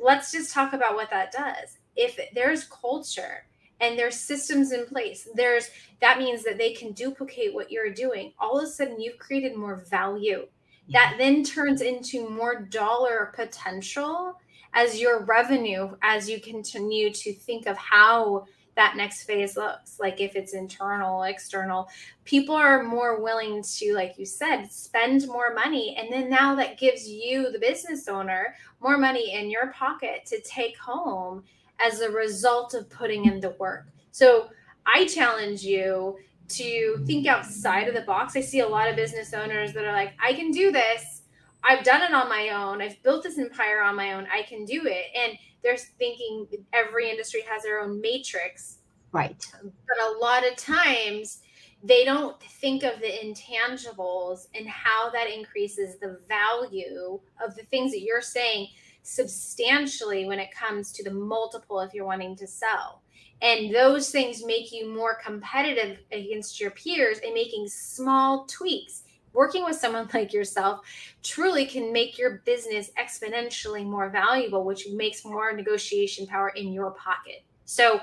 let's 0.00 0.32
just 0.32 0.52
talk 0.52 0.72
about 0.72 0.94
what 0.94 1.10
that 1.10 1.32
does. 1.32 1.78
If 1.96 2.18
there's 2.34 2.64
culture 2.64 3.44
and 3.80 3.98
there's 3.98 4.16
systems 4.16 4.72
in 4.72 4.86
place, 4.86 5.28
there's 5.34 5.68
that 6.00 6.18
means 6.18 6.42
that 6.44 6.58
they 6.58 6.72
can 6.72 6.92
duplicate 6.92 7.54
what 7.54 7.70
you're 7.70 7.92
doing. 7.92 8.32
All 8.38 8.58
of 8.58 8.64
a 8.64 8.66
sudden, 8.66 9.00
you've 9.00 9.18
created 9.18 9.56
more 9.56 9.84
value 9.88 10.38
mm-hmm. 10.38 10.92
that 10.92 11.16
then 11.18 11.44
turns 11.44 11.82
into 11.82 12.28
more 12.28 12.62
dollar 12.62 13.32
potential 13.36 14.38
as 14.74 15.00
your 15.00 15.24
revenue 15.24 15.94
as 16.02 16.28
you 16.28 16.40
continue 16.40 17.12
to 17.12 17.32
think 17.32 17.66
of 17.66 17.76
how 17.76 18.46
that 18.74 18.96
next 18.96 19.24
phase 19.24 19.56
looks 19.56 20.00
like 20.00 20.20
if 20.20 20.34
it's 20.34 20.54
internal 20.54 21.24
external 21.24 21.88
people 22.24 22.54
are 22.54 22.82
more 22.82 23.20
willing 23.20 23.62
to 23.62 23.94
like 23.94 24.14
you 24.18 24.26
said 24.26 24.66
spend 24.70 25.26
more 25.26 25.52
money. 25.54 25.96
And 25.98 26.12
then 26.12 26.30
now 26.30 26.54
that 26.56 26.78
gives 26.78 27.08
you 27.08 27.50
the 27.50 27.58
business 27.58 28.08
owner 28.08 28.54
more 28.80 28.98
money 28.98 29.34
in 29.34 29.50
your 29.50 29.72
pocket 29.72 30.24
to 30.26 30.40
take 30.42 30.76
home 30.78 31.44
as 31.84 32.00
a 32.00 32.10
result 32.10 32.74
of 32.74 32.88
putting 32.90 33.26
in 33.26 33.40
the 33.40 33.50
work. 33.58 33.86
So 34.12 34.48
i 34.86 35.06
challenge 35.06 35.62
you 35.62 36.18
to 36.48 37.02
think 37.06 37.26
outside 37.26 37.88
of 37.88 37.94
the 37.94 38.02
box. 38.02 38.36
I 38.36 38.40
see 38.40 38.60
a 38.60 38.68
lot 38.68 38.88
of 38.88 38.96
business 38.96 39.32
owners 39.32 39.72
that 39.72 39.84
are 39.84 39.92
like 39.92 40.14
i 40.22 40.32
can 40.32 40.50
do 40.50 40.72
this. 40.72 41.22
I've 41.64 41.84
done 41.84 42.02
it 42.02 42.12
on 42.12 42.28
my 42.28 42.48
own. 42.48 42.82
I've 42.82 43.00
built 43.04 43.22
this 43.22 43.38
empire 43.38 43.82
on 43.82 43.94
my 43.94 44.14
own. 44.14 44.26
I 44.32 44.42
can 44.42 44.64
do 44.64 44.82
it. 44.84 45.06
And 45.16 45.38
they're 45.62 45.76
thinking 45.76 46.46
every 46.72 47.10
industry 47.10 47.42
has 47.48 47.62
their 47.62 47.80
own 47.80 48.00
matrix. 48.00 48.78
Right. 49.12 49.44
But 49.62 49.98
a 50.00 50.18
lot 50.18 50.46
of 50.46 50.56
times 50.56 51.40
they 51.82 52.04
don't 52.04 52.40
think 52.40 52.82
of 52.84 53.00
the 53.00 53.08
intangibles 53.08 54.46
and 54.54 54.68
how 54.68 55.10
that 55.10 55.28
increases 55.28 55.98
the 55.98 56.20
value 56.28 57.20
of 57.44 57.54
the 57.56 57.64
things 57.64 57.92
that 57.92 58.02
you're 58.02 58.20
saying 58.20 58.68
substantially 59.02 60.26
when 60.26 60.38
it 60.38 60.54
comes 60.54 60.92
to 60.92 61.02
the 61.02 61.10
multiple 61.10 61.80
if 61.80 61.92
you're 61.92 62.06
wanting 62.06 62.36
to 62.36 62.46
sell. 62.46 63.02
And 63.40 63.74
those 63.74 64.10
things 64.10 64.44
make 64.46 64.72
you 64.72 64.88
more 64.88 65.18
competitive 65.22 65.98
against 66.12 66.60
your 66.60 66.70
peers 66.70 67.18
and 67.24 67.34
making 67.34 67.66
small 67.66 68.46
tweaks 68.46 69.01
working 69.32 69.64
with 69.64 69.76
someone 69.76 70.08
like 70.12 70.32
yourself 70.32 70.80
truly 71.22 71.66
can 71.66 71.92
make 71.92 72.18
your 72.18 72.42
business 72.44 72.90
exponentially 72.98 73.84
more 73.84 74.08
valuable, 74.10 74.64
which 74.64 74.88
makes 74.92 75.24
more 75.24 75.52
negotiation 75.52 76.26
power 76.26 76.50
in 76.50 76.72
your 76.72 76.90
pocket. 76.92 77.42
So, 77.64 78.00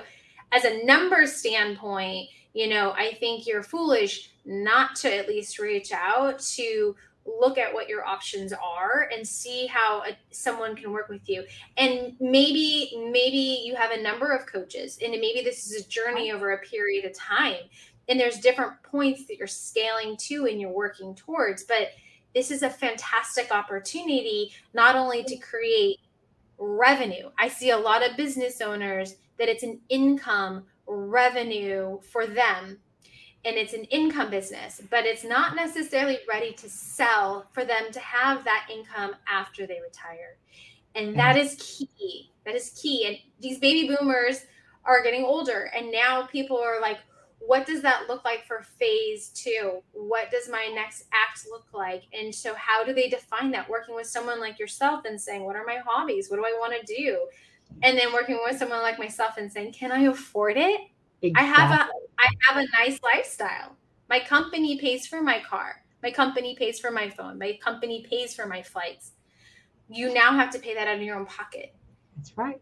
as 0.52 0.64
a 0.64 0.84
number 0.84 1.26
standpoint, 1.26 2.28
you 2.54 2.68
know, 2.68 2.90
I 2.92 3.14
think 3.14 3.46
you're 3.46 3.62
foolish 3.62 4.32
not 4.44 4.96
to 4.96 5.16
at 5.16 5.28
least 5.28 5.60
reach 5.60 5.92
out 5.92 6.40
to 6.40 6.96
look 7.24 7.58
at 7.58 7.72
what 7.72 7.88
your 7.88 8.04
options 8.04 8.52
are 8.52 9.08
and 9.14 9.26
see 9.26 9.66
how 9.66 10.02
a, 10.02 10.16
someone 10.30 10.74
can 10.74 10.90
work 10.90 11.08
with 11.08 11.28
you. 11.28 11.44
And 11.76 12.16
maybe 12.18 12.90
maybe 13.12 13.62
you 13.64 13.76
have 13.76 13.90
a 13.90 14.02
number 14.02 14.32
of 14.32 14.46
coaches 14.46 14.98
and 15.02 15.12
maybe 15.12 15.42
this 15.44 15.66
is 15.66 15.84
a 15.84 15.88
journey 15.88 16.32
over 16.32 16.52
a 16.52 16.58
period 16.58 17.04
of 17.04 17.14
time 17.14 17.60
and 18.10 18.20
there's 18.20 18.38
different 18.38 18.72
points 18.82 19.24
that 19.26 19.38
you're 19.38 19.46
scaling 19.46 20.16
to 20.18 20.46
and 20.46 20.60
you're 20.60 20.70
working 20.70 21.14
towards 21.14 21.62
but 21.62 21.88
this 22.34 22.50
is 22.50 22.62
a 22.62 22.70
fantastic 22.70 23.50
opportunity 23.50 24.52
not 24.74 24.94
only 24.94 25.24
to 25.24 25.36
create 25.36 25.98
revenue. 26.58 27.30
I 27.38 27.48
see 27.48 27.70
a 27.70 27.78
lot 27.78 28.08
of 28.08 28.16
business 28.16 28.60
owners 28.60 29.16
that 29.38 29.48
it's 29.48 29.62
an 29.62 29.80
income 29.88 30.64
revenue 30.86 31.98
for 32.02 32.26
them 32.26 32.78
and 33.44 33.56
it's 33.56 33.72
an 33.72 33.84
income 33.84 34.30
business 34.30 34.82
but 34.90 35.06
it's 35.06 35.24
not 35.24 35.56
necessarily 35.56 36.18
ready 36.28 36.52
to 36.52 36.68
sell 36.68 37.46
for 37.52 37.64
them 37.64 37.90
to 37.92 38.00
have 38.00 38.44
that 38.44 38.68
income 38.72 39.12
after 39.28 39.66
they 39.66 39.80
retire. 39.80 40.36
And 40.94 41.08
mm-hmm. 41.08 41.16
that 41.16 41.36
is 41.36 41.56
key. 41.58 42.30
That 42.44 42.54
is 42.54 42.78
key. 42.80 43.06
And 43.06 43.16
these 43.40 43.58
baby 43.58 43.94
boomers 43.94 44.44
are 44.84 45.02
getting 45.02 45.24
older 45.24 45.70
and 45.74 45.90
now 45.90 46.26
people 46.26 46.58
are 46.58 46.80
like 46.80 46.98
what 47.40 47.66
does 47.66 47.82
that 47.82 48.04
look 48.08 48.24
like 48.24 48.44
for 48.46 48.62
phase 48.62 49.30
two? 49.30 49.82
What 49.92 50.30
does 50.30 50.48
my 50.48 50.70
next 50.74 51.04
act 51.12 51.46
look 51.50 51.66
like? 51.72 52.02
And 52.12 52.34
so, 52.34 52.54
how 52.54 52.84
do 52.84 52.92
they 52.92 53.08
define 53.08 53.50
that? 53.52 53.68
Working 53.68 53.94
with 53.94 54.06
someone 54.06 54.40
like 54.40 54.58
yourself 54.58 55.04
and 55.06 55.20
saying, 55.20 55.44
What 55.44 55.56
are 55.56 55.64
my 55.64 55.80
hobbies? 55.84 56.30
What 56.30 56.36
do 56.36 56.44
I 56.44 56.56
want 56.58 56.74
to 56.78 56.94
do? 56.94 57.26
And 57.82 57.96
then 57.96 58.12
working 58.12 58.38
with 58.44 58.58
someone 58.58 58.82
like 58.82 58.98
myself 58.98 59.36
and 59.38 59.50
saying, 59.50 59.72
Can 59.72 59.90
I 59.90 60.02
afford 60.02 60.56
it? 60.56 60.80
Exactly. 61.22 61.42
I 61.42 61.60
have 61.60 61.80
a 61.80 61.90
I 62.18 62.28
have 62.46 62.56
a 62.58 62.66
nice 62.78 63.00
lifestyle. 63.02 63.76
My 64.08 64.20
company 64.20 64.78
pays 64.78 65.06
for 65.06 65.22
my 65.22 65.40
car. 65.40 65.82
My 66.02 66.10
company 66.10 66.54
pays 66.56 66.78
for 66.78 66.90
my 66.90 67.08
phone. 67.08 67.38
My 67.38 67.58
company 67.62 68.04
pays 68.08 68.34
for 68.34 68.46
my 68.46 68.62
flights. 68.62 69.12
You 69.88 70.12
now 70.12 70.32
have 70.32 70.50
to 70.50 70.58
pay 70.58 70.74
that 70.74 70.88
out 70.88 70.96
of 70.96 71.02
your 71.02 71.16
own 71.16 71.26
pocket. 71.26 71.74
That's 72.16 72.36
right. 72.36 72.60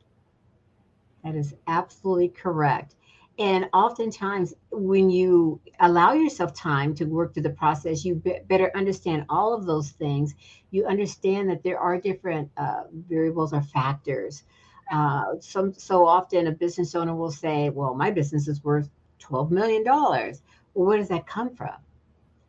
That 1.24 1.34
is 1.34 1.54
absolutely 1.66 2.28
correct. 2.28 2.94
And 3.38 3.68
oftentimes, 3.72 4.54
when 4.72 5.10
you 5.10 5.60
allow 5.78 6.12
yourself 6.12 6.54
time 6.54 6.94
to 6.96 7.04
work 7.04 7.34
through 7.34 7.44
the 7.44 7.50
process, 7.50 8.04
you 8.04 8.16
be- 8.16 8.40
better 8.48 8.72
understand 8.74 9.26
all 9.28 9.54
of 9.54 9.64
those 9.64 9.90
things. 9.90 10.34
You 10.72 10.86
understand 10.86 11.48
that 11.50 11.62
there 11.62 11.78
are 11.78 12.00
different 12.00 12.50
uh, 12.56 12.82
variables 13.08 13.52
or 13.52 13.62
factors. 13.62 14.42
Uh, 14.90 15.38
some 15.40 15.72
so 15.72 16.04
often, 16.04 16.48
a 16.48 16.52
business 16.52 16.94
owner 16.96 17.14
will 17.14 17.30
say, 17.30 17.70
"Well, 17.70 17.94
my 17.94 18.10
business 18.10 18.48
is 18.48 18.64
worth 18.64 18.90
twelve 19.20 19.52
million 19.52 19.84
dollars." 19.84 20.42
Well, 20.74 20.86
where 20.86 20.98
does 20.98 21.08
that 21.08 21.26
come 21.26 21.54
from? 21.54 21.76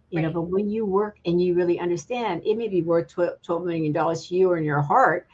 You 0.09 0.17
right. 0.17 0.23
know, 0.23 0.31
but 0.33 0.49
when 0.49 0.69
you 0.69 0.85
work 0.85 1.17
and 1.25 1.39
you 1.39 1.53
really 1.53 1.79
understand, 1.79 2.41
it 2.45 2.57
may 2.57 2.67
be 2.67 2.81
worth 2.81 3.13
twelve 3.43 3.63
million 3.63 3.91
dollars 3.91 4.27
to 4.27 4.35
you 4.35 4.49
or 4.49 4.57
in 4.57 4.63
your 4.63 4.81
heart, 4.81 5.27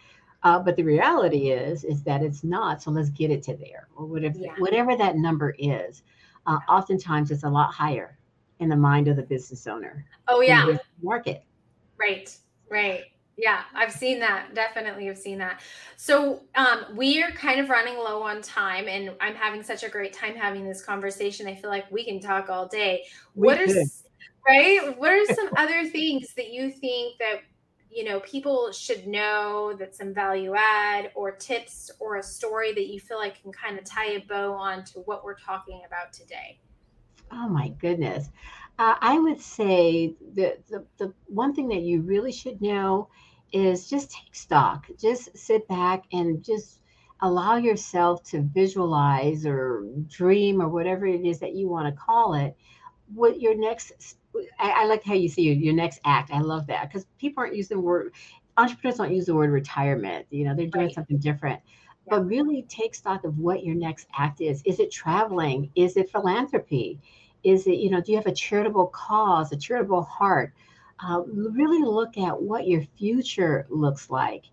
uh, 0.46 0.60
but 0.60 0.76
the 0.76 0.84
reality 0.84 1.50
is, 1.50 1.84
is 1.84 2.04
that 2.04 2.22
it's 2.22 2.44
not. 2.44 2.82
So 2.82 2.92
let's 2.92 3.10
get 3.10 3.32
it 3.32 3.42
to 3.44 3.58
there, 3.58 3.88
or 3.96 4.06
whatever, 4.06 4.38
yeah. 4.38 4.54
whatever 4.60 4.96
that 4.96 5.18
number 5.18 5.56
is. 5.58 6.04
Uh, 6.46 6.60
oftentimes, 6.70 7.32
it's 7.32 7.44
a 7.44 7.50
lot 7.50 7.74
higher 7.74 8.20
in 8.60 8.70
the 8.70 8.76
mind 8.76 9.08
of 9.08 9.16
the 9.16 9.24
business 9.24 9.66
owner. 9.66 10.06
Oh 10.28 10.42
yeah, 10.42 10.78
market. 11.02 11.44
Right, 11.98 12.38
right. 12.70 13.06
Yeah, 13.38 13.64
I've 13.74 13.92
seen 13.92 14.20
that. 14.20 14.54
Definitely, 14.54 15.08
have 15.08 15.18
seen 15.18 15.40
that. 15.40 15.62
So 15.98 16.44
um, 16.54 16.86
we 16.96 17.24
are 17.24 17.32
kind 17.32 17.60
of 17.60 17.70
running 17.70 17.98
low 17.98 18.22
on 18.22 18.44
time, 18.44 18.88
and 18.88 19.16
I'm 19.20 19.34
having 19.34 19.64
such 19.64 19.82
a 19.82 19.90
great 19.90 20.14
time 20.14 20.36
having 20.36 20.68
this 20.68 20.86
conversation. 20.86 21.48
I 21.48 21.56
feel 21.56 21.72
like 21.72 21.92
we 21.92 22.06
can 22.06 22.20
talk 22.20 22.50
all 22.50 22.68
day. 22.68 23.04
We 23.34 23.48
what 23.48 23.60
are 23.60 23.68
right? 24.48 24.96
What 24.96 25.12
are 25.12 25.26
some 25.34 25.50
other 25.58 25.90
things 25.90 26.36
that 26.36 26.54
you 26.54 26.70
think 26.70 27.18
that 27.18 27.42
you 27.96 28.04
know 28.04 28.20
people 28.20 28.72
should 28.74 29.08
know 29.08 29.74
that 29.80 29.96
some 29.96 30.14
value 30.14 30.54
add 30.54 31.12
or 31.16 31.32
tips 31.32 31.90
or 32.00 32.18
a 32.18 32.24
story 32.24 32.74
that 32.74 32.88
you 32.88 33.00
feel 33.00 33.18
like 33.18 33.42
can 33.42 33.54
kind 33.54 33.80
of 33.80 33.86
tie 33.86 34.12
a 34.12 34.20
bow 34.20 34.54
on 34.54 34.84
to 34.84 35.00
what 35.06 35.24
we're 35.24 35.38
talking 35.38 35.82
about 35.88 36.12
today. 36.12 36.60
Oh 37.32 37.48
my 37.48 37.70
goodness. 37.70 38.30
Uh, 38.78 38.96
i 39.00 39.18
would 39.18 39.40
say 39.40 40.14
that 40.34 40.68
the, 40.68 40.86
the 40.98 41.14
one 41.28 41.56
thing 41.56 41.70
that 41.70 41.84
you 41.84 42.02
really 42.02 42.34
should 42.34 42.62
know 42.62 43.08
is 43.54 43.90
just 43.90 44.12
take 44.12 44.36
stock. 44.36 44.86
Just 45.00 45.38
sit 45.38 45.66
back 45.70 46.04
and 46.12 46.44
just 46.44 46.82
allow 47.22 47.56
yourself 47.56 48.22
to 48.24 48.42
visualize 48.42 49.46
or 49.46 49.86
dream 50.08 50.62
or 50.62 50.68
whatever 50.68 51.06
it 51.06 51.26
is 51.26 51.40
that 51.40 51.56
you 51.56 51.70
want 51.70 51.88
to 51.88 52.02
call 52.02 52.34
it. 52.34 52.58
What 53.14 53.40
your 53.40 53.56
next 53.56 54.18
I, 54.60 54.72
I 54.72 54.86
like 54.86 55.04
how 55.04 55.14
you 55.14 55.30
see 55.30 55.44
your, 55.44 55.56
your 55.56 55.74
next 55.74 56.00
act. 56.06 56.32
I 56.32 56.40
love 56.40 56.68
that 56.68 56.90
because 56.90 57.06
people 57.20 57.42
aren't 57.42 57.56
using 57.56 57.78
the 57.78 57.84
word 57.84 58.14
entrepreneurs 58.58 58.98
don't 58.98 59.14
use 59.14 59.26
the 59.26 59.36
word 59.36 59.52
retirement. 59.52 60.26
You 60.30 60.46
know, 60.46 60.56
they're 60.56 60.68
doing 60.68 60.86
right. 60.86 60.94
something 60.94 61.18
different. 61.18 61.62
Yeah. 62.08 62.18
But 62.18 62.26
really 62.28 62.66
take 62.70 62.96
stock 62.96 63.24
of 63.24 63.38
what 63.38 63.64
your 63.64 63.76
next 63.76 64.08
act 64.18 64.42
is. 64.42 64.62
Is 64.66 64.80
it 64.80 64.92
traveling? 64.92 65.70
Is 65.76 65.98
it 65.98 66.12
philanthropy? 66.12 67.00
Is 67.44 67.68
it, 67.68 67.78
you 67.78 67.90
know, 67.90 68.02
do 68.02 68.12
you 68.12 68.18
have 68.18 68.28
a 68.28 68.34
charitable 68.34 68.88
cause, 68.88 69.52
a 69.52 69.58
charitable 69.58 70.04
heart? 70.04 70.54
Uh, 71.00 71.24
really 71.28 71.84
look 71.84 72.18
at 72.18 72.42
what 72.42 72.68
your 72.68 72.84
future 72.98 73.68
looks 73.70 74.10
like. 74.10 74.46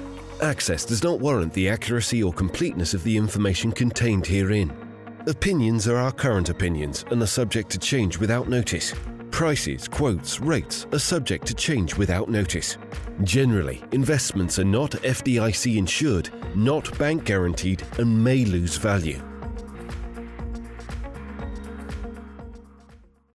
Access 0.42 0.84
does 0.84 1.02
not 1.02 1.18
warrant 1.18 1.52
the 1.54 1.68
accuracy 1.68 2.22
or 2.22 2.32
completeness 2.32 2.94
of 2.94 3.02
the 3.02 3.16
information 3.16 3.72
contained 3.72 4.26
herein. 4.26 4.87
Opinions 5.26 5.88
are 5.88 5.96
our 5.96 6.12
current 6.12 6.48
opinions 6.48 7.04
and 7.10 7.20
are 7.22 7.26
subject 7.26 7.70
to 7.70 7.78
change 7.78 8.18
without 8.18 8.48
notice. 8.48 8.94
Prices, 9.30 9.86
quotes, 9.86 10.40
rates 10.40 10.86
are 10.92 10.98
subject 10.98 11.46
to 11.48 11.54
change 11.54 11.96
without 11.96 12.30
notice. 12.30 12.78
Generally, 13.24 13.82
investments 13.92 14.58
are 14.58 14.64
not 14.64 14.92
FDIC 14.92 15.76
insured, 15.76 16.30
not 16.54 16.96
bank 16.98 17.24
guaranteed, 17.24 17.82
and 17.98 18.24
may 18.24 18.44
lose 18.44 18.76
value. 18.76 19.20